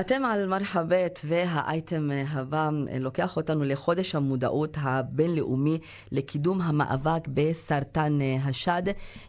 [0.00, 2.70] אתם על מרחבת והאייטם הבא
[3.00, 5.78] לוקח אותנו לחודש המודעות הבינלאומי
[6.12, 8.82] לקידום המאבק בסרטן השד.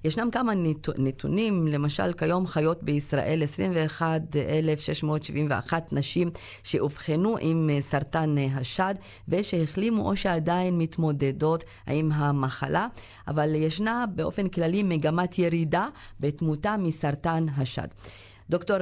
[0.04, 0.54] ישנם כמה
[0.98, 6.30] נתונים, למשל כיום חיות בישראל 21,671 נשים
[6.64, 8.96] שאובחנו עם סרטן השד
[9.28, 12.88] ושהחלימו או שעדיין מתמודדות עם המחלה,
[13.28, 15.88] אבל ישנה באופן כללי מגמת ירידה
[16.20, 17.88] בתמותה מסרטן השד.
[18.50, 18.78] דוקטור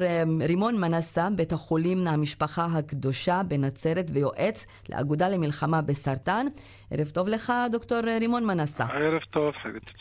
[0.48, 6.46] רימון מנסה, בית החולים המשפחה הקדושה בנצרת ויועץ לאגודה למלחמה בסרטן.
[6.92, 8.84] ערב טוב לך, דוקטור רימון מנסה.
[8.84, 9.54] ערב טוב,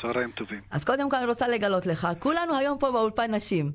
[0.02, 0.60] צהריים טובים.
[0.70, 3.72] אז קודם כל אני רוצה לגלות לך, כולנו היום פה באולפן נשים.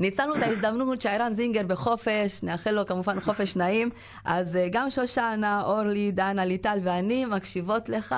[0.00, 3.88] ניצלנו את ההזדמנות שערן זינגר בחופש, נאחל לו כמובן חופש נעים.
[4.24, 8.14] אז גם שושנה, אורלי, דנה, ליטל ואני מקשיבות לך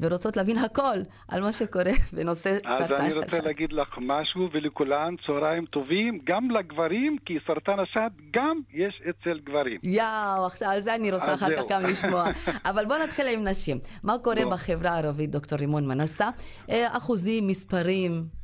[0.00, 0.96] ורוצות להבין הכל
[1.28, 2.92] על מה שקורה בנושא סרטן השד.
[2.92, 8.60] אז אני רוצה להגיד לך משהו, ולכולן צהריים טובים, גם לגברים, כי סרטן השד גם
[8.74, 9.78] יש אצל גברים.
[9.82, 12.24] יאו, עכשיו על זה אני רוצה אחר כך גם לשמוע.
[12.70, 13.78] אבל בוא נתחיל עם נשים.
[14.02, 16.28] מה קורה בחברה הערבית, דוקטור רימון מנסה?
[16.70, 18.35] אחוזים, מספרים.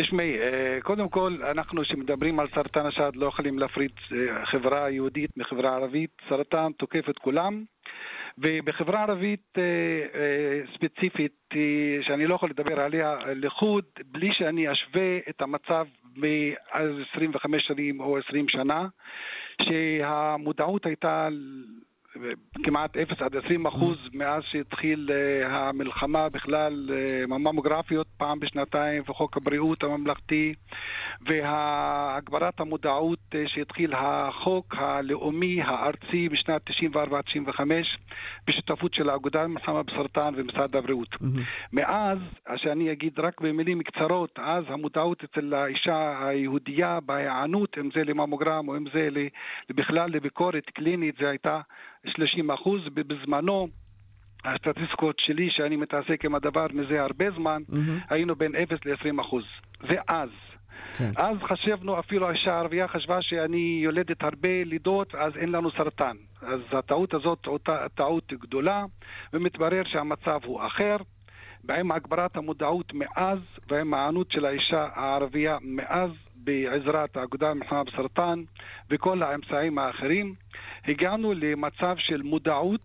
[0.00, 5.36] תשמעי, אה, קודם כל, אנחנו שמדברים על סרטן השד לא יכולים להפריד אה, חברה יהודית
[5.36, 6.10] מחברה ערבית.
[6.28, 7.64] סרטן תוקף את כולם.
[8.38, 9.62] ובחברה ערבית אה,
[10.74, 11.48] ספציפית,
[12.02, 15.86] שאני לא יכול לדבר עליה לחוד, בלי שאני אשווה את המצב
[16.16, 18.86] מ-25 שנים או 20 שנה,
[19.62, 21.28] שהמודעות הייתה
[22.62, 29.36] כמעט 0 עד 20 אחוז מאז שהתחיל אה, המלחמה בכלל, אה, ממוגרפיות פעם בשנתיים וחוק
[29.36, 30.54] הבריאות הממלכתי
[31.20, 37.60] והגברת המודעות אה, שהתחיל החוק הלאומי הארצי בשנת 94-95
[38.46, 41.08] בשותפות של האגודה למלחמה בסרטן ומשרד הבריאות.
[41.72, 42.18] מאז,
[42.56, 48.76] שאני אגיד רק במילים קצרות, אז המודעות אצל האישה היהודייה בהיענות, אם זה לממוגרם או
[48.76, 49.08] אם זה
[49.70, 51.60] בכלל לביקורת קלינית, זה הייתה
[52.06, 53.68] 30 אחוז, בזמנו
[54.44, 58.06] הסטטיסטיקות שלי, שאני מתעסק עם הדבר מזה הרבה זמן, mm-hmm.
[58.10, 59.44] היינו בין 0 ל-20 אחוז.
[59.80, 60.28] ואז.
[60.98, 61.10] כן.
[61.16, 66.16] אז חשבנו, אפילו האישה הערבייה חשבה שאני יולדת הרבה לידות, אז אין לנו סרטן.
[66.42, 67.46] אז הטעות הזאת
[67.94, 68.84] טעות גדולה,
[69.32, 70.96] ומתברר שהמצב הוא אחר.
[71.64, 73.38] ועם הגברת המודעות מאז,
[73.68, 76.10] ועם הענות של האישה הערבייה מאז,
[76.44, 78.42] בעזרת האגודה למלחמה בסרטן
[78.90, 80.34] וכל האמצעים האחרים,
[80.88, 82.80] הגענו למצב של מודעות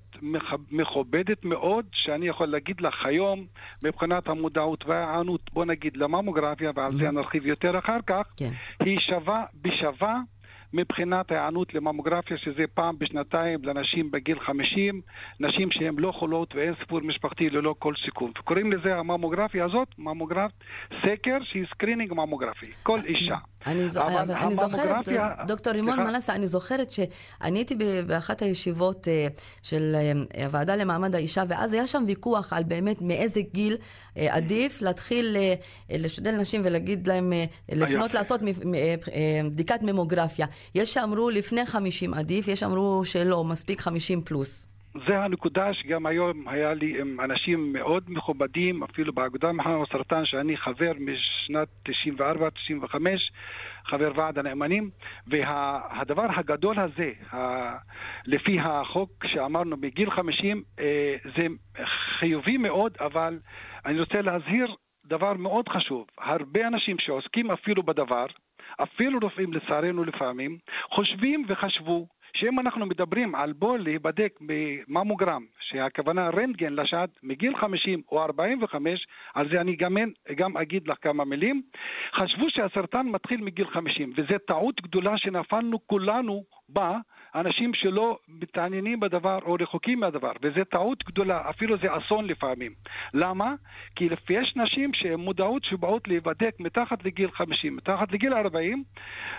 [0.72, 3.46] מכובדת מאוד, שאני יכול להגיד לך היום,
[3.84, 8.50] מבחינת המודעות וההיענות, בוא נגיד לממוגרפיה, ועל זה נרחיב יותר אחר כך, כן.
[8.80, 10.20] היא שווה בשווה
[10.74, 15.02] מבחינת ההיענות לממוגרפיה, שזה פעם בשנתיים לנשים בגיל 50,
[15.40, 18.32] נשים שהן לא חולות ואין סיפור משפחתי ללא כל סיכון.
[18.44, 20.52] קוראים לזה הממוגרפיה הזאת, ממוגרף,
[21.02, 23.36] סקר שהיא screening ממוגרפי, כל אישה.
[23.68, 25.10] אני, זו, אבל אבל אני זוכרת,
[25.48, 27.76] דוקטור רימון מנסה, אני זוכרת שאני הייתי
[28.08, 29.28] באחת הישיבות אה,
[29.64, 33.78] של אה, הוועדה למעמד האישה, ואז היה שם ויכוח על באמת מאיזה גיל
[34.18, 35.38] אה, עדיף להתחיל
[35.90, 37.34] לשדל נשים ולהגיד להם,
[37.72, 38.42] לפנות לעשות
[39.46, 40.46] בדיקת ממוגרפיה.
[40.76, 44.74] יש שאמרו לפני 50 עדיף, יש שאמרו שלא, מספיק 50 פלוס.
[45.08, 50.58] זה הנקודה שגם היום היה לי עם אנשים מאוד מכובדים, אפילו באגודה למחנה הסרטן, שאני
[50.58, 51.68] חבר משנת
[52.20, 52.96] 94-95,
[53.86, 54.90] חבר ועד הנאמנים,
[55.28, 57.38] והדבר הגדול הזה, ה,
[58.26, 61.48] לפי החוק שאמרנו בגיל 50, אה, זה
[62.20, 63.40] חיובי מאוד, אבל
[63.86, 66.06] אני רוצה להזהיר דבר מאוד חשוב.
[66.18, 68.26] הרבה אנשים שעוסקים אפילו בדבר,
[68.84, 70.58] אפילו רופאים לצערנו לפעמים,
[70.92, 78.24] חושבים וחשבו שאם אנחנו מדברים על בוא להיבדק בממוגרם, שהכוונה רנטגן לשד מגיל 50 או
[78.24, 79.98] 45, על זה אני גם,
[80.36, 81.62] גם אגיד לך כמה מילים,
[82.16, 86.98] חשבו שהסרטן מתחיל מגיל 50, וזו טעות גדולה שנפלנו כולנו בה
[87.36, 92.72] אנשים שלא מתעניינים בדבר או רחוקים מהדבר, וזו טעות גדולה, אפילו זה אסון לפעמים.
[93.14, 93.56] למה?
[93.96, 98.84] כי יש נשים שהן מודעות שבאות להיבדק מתחת לגיל 50, מתחת לגיל 40,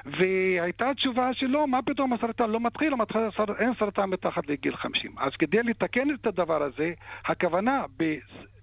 [0.04, 2.83] והייתה תשובה שלא, מה פתאום הסרטן לא מתחיל,
[3.58, 5.18] אין סרטן מתחת לגיל 50.
[5.18, 6.92] אז כדי לתקן את הדבר הזה,
[7.24, 7.84] הכוונה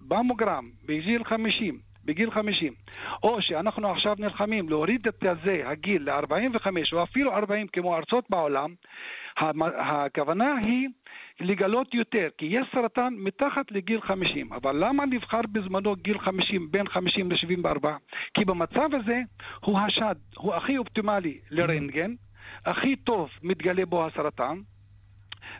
[0.08, 2.74] בממוגרם בגיל 50 בגיל 50,
[3.24, 8.74] או שאנחנו עכשיו נלחמים להוריד את הזה, הגיל ל-45 או אפילו 40 כמו ארצות בעולם,
[9.78, 10.88] הכוונה היא
[11.40, 16.88] לגלות יותר, כי יש סרטן מתחת לגיל 50, אבל למה נבחר בזמנו גיל 50, בין
[16.88, 17.88] 50 ל-74?
[18.34, 19.22] כי במצב הזה
[19.60, 22.14] הוא השד, הוא הכי אופטימלי לרנטגן,
[22.66, 24.58] הכי טוב מתגלה בו הסרטן,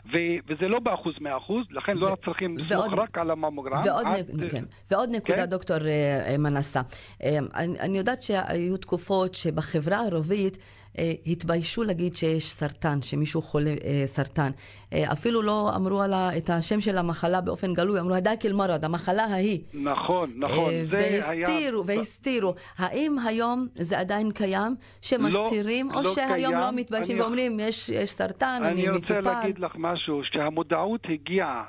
[0.06, 3.82] ו- וזה לא באחוז מאה אחוז, לכן לא צריכים לסמוך רק על הממוגרם.
[3.86, 4.48] ועוד, נ...
[4.48, 4.64] כן.
[4.90, 5.44] ועוד נקודה, כן?
[5.44, 6.80] דוקטור uh, מנסה.
[6.80, 7.24] Uh,
[7.54, 10.91] אני, אני יודעת שהיו תקופות שבחברה הערבית אה,
[11.26, 14.50] התביישו להגיד שיש סרטן, שמישהו חולה אה, סרטן.
[14.92, 18.84] אה, אפילו לא אמרו על את השם של המחלה באופן גלוי, אמרו הדק אל מרד,
[18.84, 19.60] המחלה ההיא.
[19.74, 20.72] נכון, נכון.
[20.86, 21.98] והסתירו, היה...
[21.98, 22.54] והסתירו.
[22.78, 26.64] האם היום זה עדיין קיים, שמסתירים, לא, או לא שהיום קיים.
[26.64, 27.22] לא מתביישים אני...
[27.22, 29.14] ואומרים, יש, יש סרטן, אני, אני מטופל?
[29.14, 31.62] אני רוצה להגיד לך משהו, שהמודעות הגיעה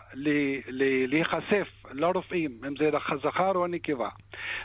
[1.08, 2.90] להיחשף לרופאים, אם זה
[3.24, 4.10] זכר או נקבה,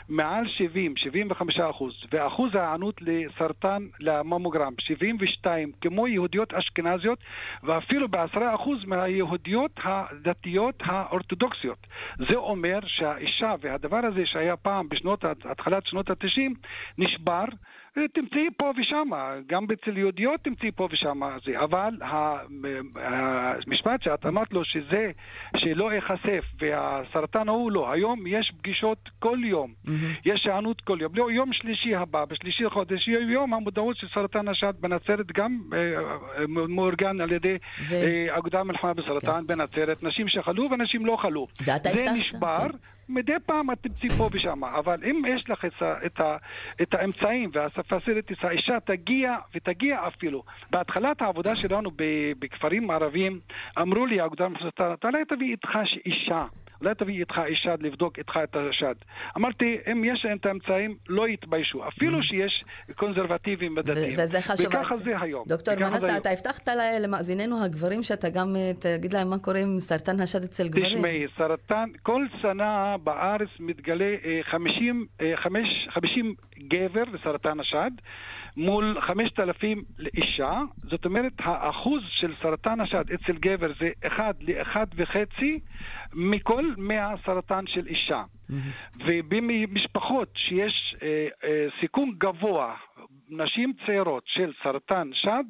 [0.09, 7.19] מעל 70, 75 אחוז, ואחוז ההיענות לסרטן, לממוגרם, 72, כמו יהודיות אשכנזיות,
[7.63, 11.87] ואפילו בעשרה אחוז מהיהודיות הדתיות האורתודוקסיות.
[12.29, 16.51] זה אומר שהאישה והדבר הזה שהיה פעם בשנות, התחלת שנות ה-90,
[16.97, 17.45] נשבר.
[17.93, 19.09] תמצאי פה ושם,
[19.47, 21.93] גם אצל יהודיות תמצאי פה ושם זה, אבל
[22.95, 25.11] המשפט שאת אמרת לו שזה,
[25.57, 29.73] שלא ייחשף והסרטן ההוא לא, היום יש פגישות כל יום,
[30.25, 34.47] יש היענות כל יום, לא, יום שלישי הבא, בשלישי לחודש, יהיה יום המודעות של סרטן
[34.47, 35.79] השד בנצרת גם אה,
[36.39, 37.57] אה, מאורגן על ידי
[37.89, 41.47] ו- אה, אגודה מלחמה בסרטן בנצרת, נשים שחלו ואנשים לא חלו.
[41.59, 42.67] ואתה זה הבטחת, נשבר.
[43.09, 46.37] מדי פעם את תמצאי פה ושם, אבל אם יש לך את, ה- את, ה-
[46.81, 50.43] את האמצעים והפסיליטיס, האישה תגיע ותגיע אפילו.
[50.69, 51.91] בהתחלת העבודה שלנו
[52.39, 53.39] בכפרים ערביים,
[53.81, 55.69] אמרו לי, האגודה המפלסטינית, אתה אולי תביא איתך
[56.05, 56.45] אישה.
[56.81, 58.93] אולי תביא איתך אישה לבדוק איתך את השד.
[59.37, 61.87] אמרתי, אם יש להם את האמצעים, לא יתביישו.
[61.87, 62.63] אפילו שיש
[62.95, 64.13] קונסרבטיבים ודתיים.
[64.17, 64.65] וזה חשוב.
[64.67, 65.43] וככה זה היום.
[65.47, 66.17] דוקטור מנסה.
[66.17, 66.67] אתה הבטחת
[67.01, 70.95] למאזיננו הגברים שאתה גם אה, תגיד להם מה קורה עם סרטן השד אצל גברים.
[70.97, 76.33] תשמעי, סרטן, כל שנה בארץ מתגלה אה, 50, אה, חמש- 50
[76.67, 77.91] גבר לסרטן השד
[78.59, 80.61] מול 5,000 לאישה.
[80.77, 85.59] זאת אומרת, האחוז של סרטן השד אצל גבר זה 1 ל-1 וחצי
[86.13, 88.23] מכל 100 סרטן של אישה.
[89.05, 92.75] ובמשפחות שיש אה, אה, סיכון גבוה,
[93.29, 95.43] נשים צעירות של סרטן שד,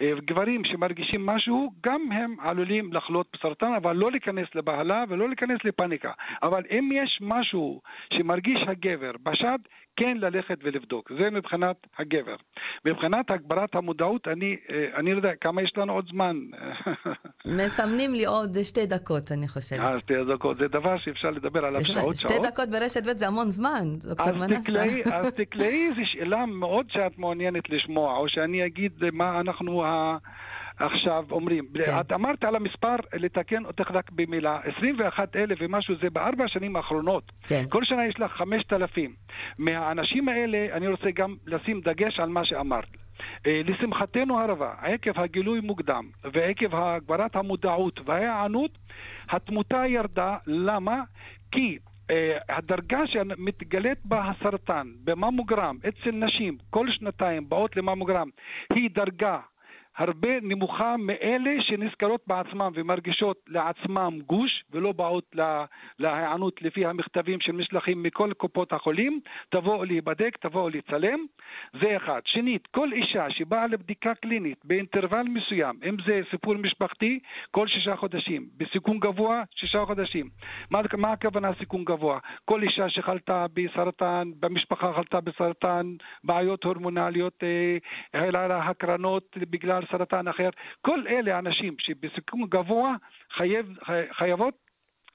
[0.00, 5.58] אה, גברים שמרגישים משהו, גם הם עלולים לחלות בסרטן, אבל לא להיכנס לבהלה ולא להיכנס
[5.64, 6.12] לפאניקה.
[6.42, 7.80] אבל אם יש משהו
[8.12, 9.58] שמרגיש הגבר בשד,
[9.96, 11.12] כן ללכת ולבדוק.
[11.20, 12.36] זה מבחינת הגבר.
[12.84, 16.36] מבחינת הגברת המודעות, אני, אה, אני לא יודע כמה יש לנו עוד זמן.
[17.58, 19.80] מסמנים לי עוד שתי דקות, אני חושבת.
[19.80, 22.46] אז שתי דקות, זה דבר שאפשר לדבר עליו לך שעות שתי שעות.
[22.46, 24.84] דקות ברשת ב' זה המון זמן, דוקטור מנסה.
[25.16, 30.16] אז תקלעי איזו שאלה מאוד שאת מעוניינת לשמוע, או שאני אגיד מה אנחנו ה...
[30.78, 31.64] עכשיו אומרים.
[31.74, 32.00] כן.
[32.00, 37.32] את אמרת על המספר, לתקן אותך רק במילה, 21 אלף ומשהו זה בארבע השנים האחרונות.
[37.46, 37.62] כן.
[37.68, 39.14] כל שנה יש לך 5,000.
[39.58, 42.88] מהאנשים האלה, אני רוצה גם לשים דגש על מה שאמרת.
[43.46, 48.78] אה, לשמחתנו הרבה, עקב הגילוי מוקדם ועקב הגברת המודעות וההיענות,
[49.30, 50.36] התמותה ירדה.
[50.46, 51.02] למה?
[51.52, 51.78] כי
[52.10, 58.28] אה, הדרגה שמתגלית בה הסרטן בממוגרם אצל נשים כל שנתיים באות לממוגרם
[58.72, 59.38] היא דרגה
[59.96, 65.64] הרבה נמוכה מאלה שנזכרות בעצמם ומרגישות לעצמם גוש ולא באות לה-
[65.98, 71.18] להיענות לפי המכתבים שנשלחים מכל קופות החולים, תבואו להיבדק, תבואו לצלם,
[71.82, 72.20] זה אחד.
[72.24, 77.18] שנית, כל אישה שבאה לבדיקה קלינית באינטרוול מסוים, אם זה סיפור משפחתי,
[77.50, 80.28] כל שישה חודשים, בסיכון גבוה, שישה חודשים.
[80.70, 82.18] מה, מה הכוונה סיכון גבוה?
[82.44, 87.76] כל אישה שחלתה בסרטן, במשפחה חלתה בסרטן, בעיות הורמונליות, אה,
[88.74, 90.50] הקרנות בגלל סרטן אחר,
[90.82, 92.94] כל אלה אנשים שבסיכון גבוה
[93.36, 94.63] חייב, חי- חייבות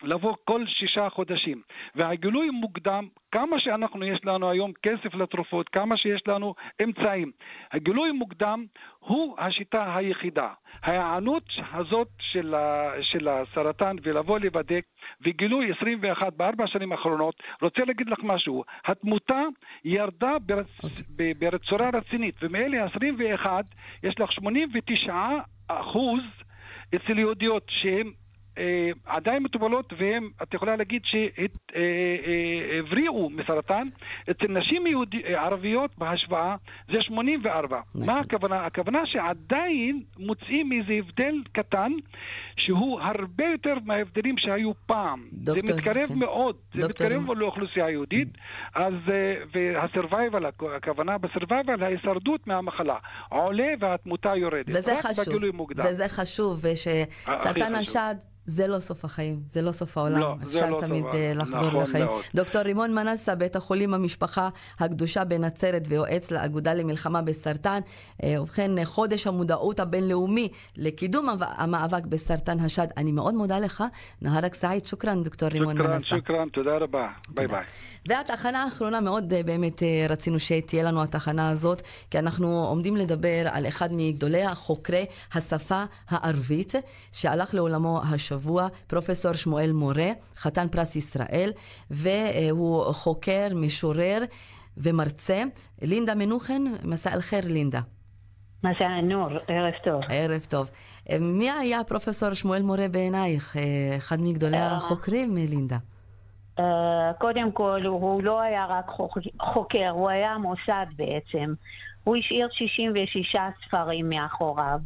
[0.04, 1.62] לבוא כל שישה חודשים.
[1.96, 7.32] והגילוי מוקדם, כמה שאנחנו יש לנו היום כסף לתרופות, כמה שיש לנו אמצעים.
[7.72, 8.66] הגילוי מוקדם
[9.00, 10.50] הוא השיטה היחידה.
[10.84, 11.44] ההיענות
[11.74, 14.86] הזאת של, ה, של הסרטן ולבוא להיבדק
[15.22, 19.42] וגילוי 21 בארבע השנים האחרונות, רוצה להגיד לך משהו, התמותה
[19.86, 21.02] ירדה ברצ...
[21.18, 23.66] ב- בצורה רצינית, ומאלה 21
[24.04, 25.14] יש לך 89
[25.68, 26.22] אחוז
[26.96, 28.12] אצל יהודיות שהן
[29.06, 31.02] עדיין מטופלות והן, את יכולה להגיד
[32.80, 33.88] שהבריאו מסרטן,
[34.32, 36.56] אצל נשים יהודי, אה, ערביות בהשוואה
[36.92, 37.80] זה 84.
[38.06, 38.66] מה הכוונה?
[38.66, 41.92] הכוונה שעדיין מוצאים איזה הבדל קטן
[42.58, 45.28] שהוא הרבה יותר מההבדלים שהיו פעם.
[45.34, 46.20] דוקטור, זה מתקרב כן.
[46.20, 47.08] מאוד, זה דוקטור.
[47.08, 48.28] מתקרב לאוכלוסייה היהודית,
[48.76, 50.46] אז, אה, והסרווייבל,
[50.76, 52.98] הכוונה בסרווייבל, ההישרדות מהמחלה
[53.30, 54.70] עולה והתמותה יורדת.
[54.70, 55.36] וזה חשוב.
[55.78, 58.16] וזה חשוב, ושסרטן השד
[58.50, 60.20] זה לא סוף החיים, זה לא סוף העולם.
[60.20, 61.40] לא, זה אפשר לא תמיד סוף אה, העולם.
[61.42, 62.06] לחזור נכון לחיים.
[62.06, 62.24] מאוד.
[62.36, 67.80] דוקטור רימון מנסה, בית החולים המשפחה הקדושה בנצרת ויועץ לאגודה למלחמה בסרטן.
[68.24, 72.88] אה, ובכן, חודש המודעות הבינלאומי לקידום המ- המאבק בסרטן השד.
[72.98, 73.84] אני מאוד מודה לך.
[74.22, 76.06] נהרק סעיד, שוכרן, דוקטור רימון שוכרן, מנסה.
[76.08, 77.08] שוכרן, תודה רבה.
[77.30, 77.64] ביי ביי.
[78.08, 81.82] והתחנה האחרונה, מאוד אה, באמת רצינו שתהיה לנו התחנה הזאת,
[82.12, 83.20] כי אנחנו עומדים לדבר
[83.52, 86.74] על אחד מגדולי חוקרי השפה הערבית,
[87.12, 88.39] שהלך לעולמו השבוע,
[88.88, 91.50] פרופסור שמואל מורה, חתן פרס ישראל,
[91.92, 94.20] והוא חוקר, משורר
[94.78, 95.44] ומרצה.
[95.82, 97.80] לינדה מנוחן, מסע אל חיר לינדה.
[98.64, 100.02] מסע הנור, ערב טוב.
[100.10, 100.72] ערב טוב.
[101.22, 103.58] מי היה פרופסור שמואל מורה בעינייך?
[103.58, 104.78] אה, אחד מגדולי אה.
[104.78, 105.78] החוקרים, אה, לינדה.
[106.60, 106.62] Uh,
[107.18, 109.18] קודם כל, הוא לא היה רק חוק,
[109.54, 111.54] חוקר, הוא היה מוסד בעצם.
[112.04, 113.36] הוא השאיר 66
[113.68, 114.80] ספרים מאחוריו,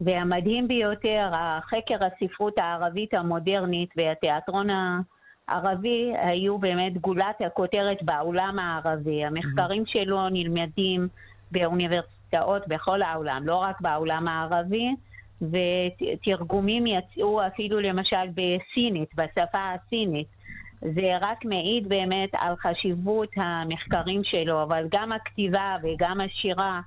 [0.00, 5.00] והמדהים ביותר, החקר הספרות הערבית המודרנית והתיאטרון ה-
[5.48, 9.24] ערבי היו באמת גולת הכותרת בעולם הערבי.
[9.24, 11.08] המחקרים שלו נלמדים
[11.50, 14.94] באוניברסיטאות בכל העולם, לא רק בעולם הערבי,
[15.42, 20.26] ותרגומים יצאו אפילו למשל בסינית, בשפה הסינית.
[20.80, 26.80] זה רק מעיד באמת על חשיבות המחקרים שלו, אבל גם הכתיבה וגם השירה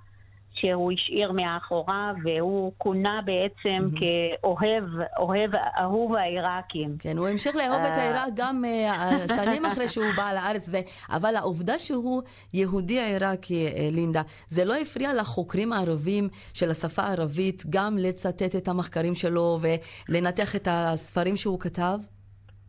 [0.62, 4.84] שהוא השאיר מאחוריו, והוא כונה בעצם כאוהב,
[5.18, 5.52] אוהב,
[5.82, 6.96] אהוב העיראקים.
[7.00, 10.78] כן, הוא המשיך לאהוב את אה, העיראק גם אה, שנים אחרי שהוא בא לארץ, ו...
[11.16, 12.22] אבל העובדה שהוא
[12.54, 18.68] יהודי עיראקי, אה, לינדה, זה לא הפריע לחוקרים הערבים של השפה הערבית גם לצטט את
[18.68, 22.00] המחקרים שלו ולנתח את הספרים שהוא כתב?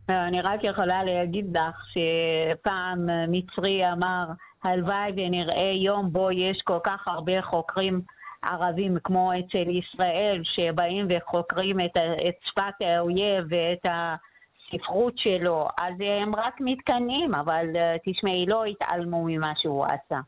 [0.09, 4.25] אני רק יכולה להגיד לך שפעם מצרי אמר,
[4.63, 8.01] הלוואי ונראה יום בו יש כל כך הרבה חוקרים
[8.41, 16.35] ערבים כמו אצל ישראל, שבאים וחוקרים את, את שפת האויב ואת הספרות שלו, אז הם
[16.35, 20.19] רק מתקנאים, אבל אה, תשמעי, לא התעלמו ממה שהוא עשה.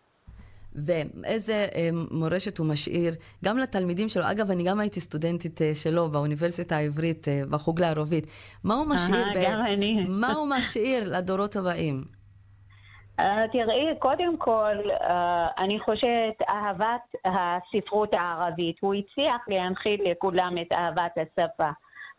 [0.76, 3.14] ואיזה אה, מורשת הוא משאיר
[3.46, 4.24] גם לתלמידים שלו.
[4.32, 8.28] אגב, אני גם הייתי סטודנטית אה, שלו באוניברסיטה העברית, אה, בחוג לערבית.
[8.64, 10.06] מה הוא משאיר, גם אני.
[10.08, 12.23] מה הוא משאיר לדורות הבאים?
[13.20, 15.14] Uh, תראי, קודם כל, uh,
[15.58, 18.76] אני חושבת אהבת הספרות הערבית.
[18.82, 21.70] הוא הצליח להנחיל לכולם את אהבת השפה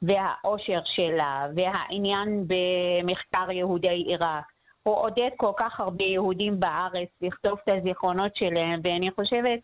[0.02, 4.44] והאושר שלה והעניין במחקר יהודי עיראק.
[4.82, 9.60] הוא עודד כל כך הרבה יהודים בארץ לכתוב את הזיכרונות שלהם, ואני חושבת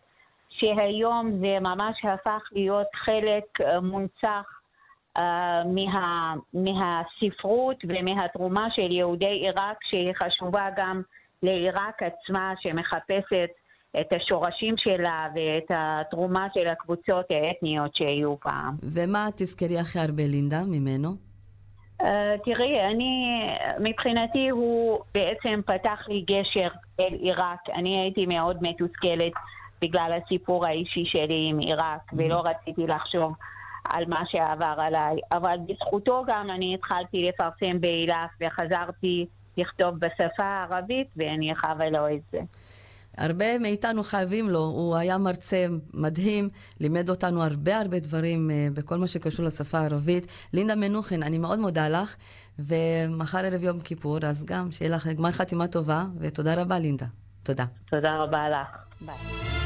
[0.49, 4.59] שהיום זה ממש הפך להיות חלק uh, מונצח
[5.17, 5.21] uh,
[5.65, 11.01] מה, מהספרות ומהתרומה של יהודי עיראק, שהיא חשובה גם
[11.43, 13.49] לעיראק עצמה, שמחפשת
[13.99, 18.75] את השורשים שלה ואת התרומה של הקבוצות האתניות שהיו פעם.
[18.83, 21.09] ומה תזכרי הכי הרבה, לינדה, ממנו?
[22.01, 22.05] Uh,
[22.45, 23.25] תראי, אני,
[23.79, 26.67] מבחינתי הוא בעצם פתח לי גשר
[26.99, 27.69] אל עיראק.
[27.75, 29.31] אני הייתי מאוד מתוסכלת
[29.81, 33.33] בגלל הסיפור האישי שלי עם עיראק, ולא רציתי לחשוב
[33.89, 35.15] על מה שעבר עליי.
[35.31, 39.25] אבל בזכותו גם אני התחלתי לפרסם באילף וחזרתי
[39.57, 42.39] לכתוב בשפה הערבית, ואני חייבה לו את זה.
[43.17, 46.49] הרבה מאיתנו חייבים לו, הוא היה מרצה מדהים,
[46.79, 50.27] לימד אותנו הרבה הרבה דברים אה, בכל מה שקשור לשפה הערבית.
[50.53, 52.15] לינדה מנוחין, אני מאוד מודה לך,
[52.59, 57.05] ומחר ערב יום כיפור, אז גם שיהיה לך גמר חתימה טובה, ותודה רבה לינדה.
[57.43, 57.65] תודה.
[57.89, 58.83] תודה רבה לך.
[59.01, 59.60] ביי.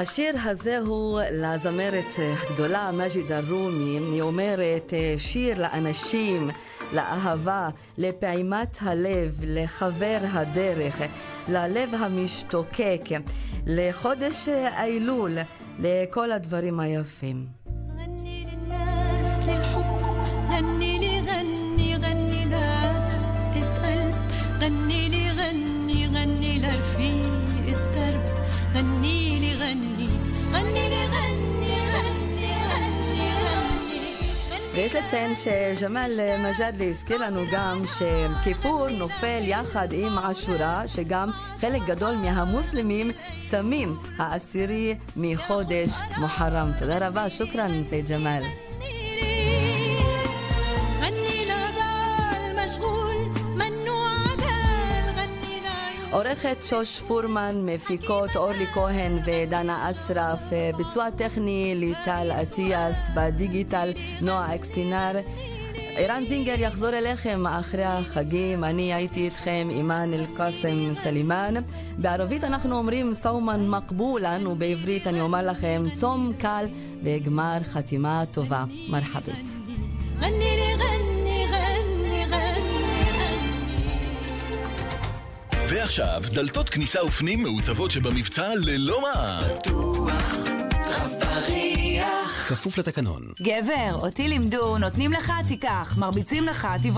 [0.00, 6.50] השיר הזה הוא לזמרת הגדולה מג'יד א-רומי, היא אומרת אה, שיר לאנשים,
[6.92, 7.68] לאהבה,
[7.98, 11.00] לפעימת הלב, לחבר הדרך,
[11.48, 13.00] ללב המשתוקק,
[13.66, 15.38] לחודש אלול,
[15.78, 17.46] לכל הדברים היפים.
[17.98, 20.02] غني للناس للحب
[20.52, 24.14] غني لي غني غني لدقة قلب
[24.60, 26.89] غني لي غني غني لرفيق
[34.73, 42.15] ויש לציין שג'מאל מג'אדלי הזכיר לנו גם שכיפור נופל יחד עם עשורה, שגם חלק גדול
[42.15, 43.11] מהמוסלמים
[43.51, 46.71] צמים העשירי מחודש מוחרם.
[46.79, 48.70] תודה רבה, شكرًا, سيد ג'מאל.
[56.10, 60.40] עורכת שוש פורמן, מפיקות אורלי כהן ודנה אסרף,
[60.76, 65.12] ביצוע טכני ליטל אטיאס, בדיגיטל נועה אקסטינר.
[65.98, 71.54] ערן זינגר יחזור אליכם אחרי החגים, אני הייתי איתכם אימאן אל-קאסם סלימאן.
[71.98, 76.66] בערבית אנחנו אומרים סאומן מקבולן, ובעברית אני אומר לכם צום קל
[77.02, 78.64] וגמר חתימה טובה.
[78.88, 79.48] מרחבית.
[80.20, 81.79] غني لي غني غني غني
[85.71, 89.41] ועכשיו, דלתות כניסה ופנים מעוצבות שבמבצע ללא מע"מ.
[90.75, 93.27] רב בריח כפוף לתקנון.
[93.41, 96.97] גבר, אותי לימדו, נותנים לך, תיקח, מרביצים לך, תברח.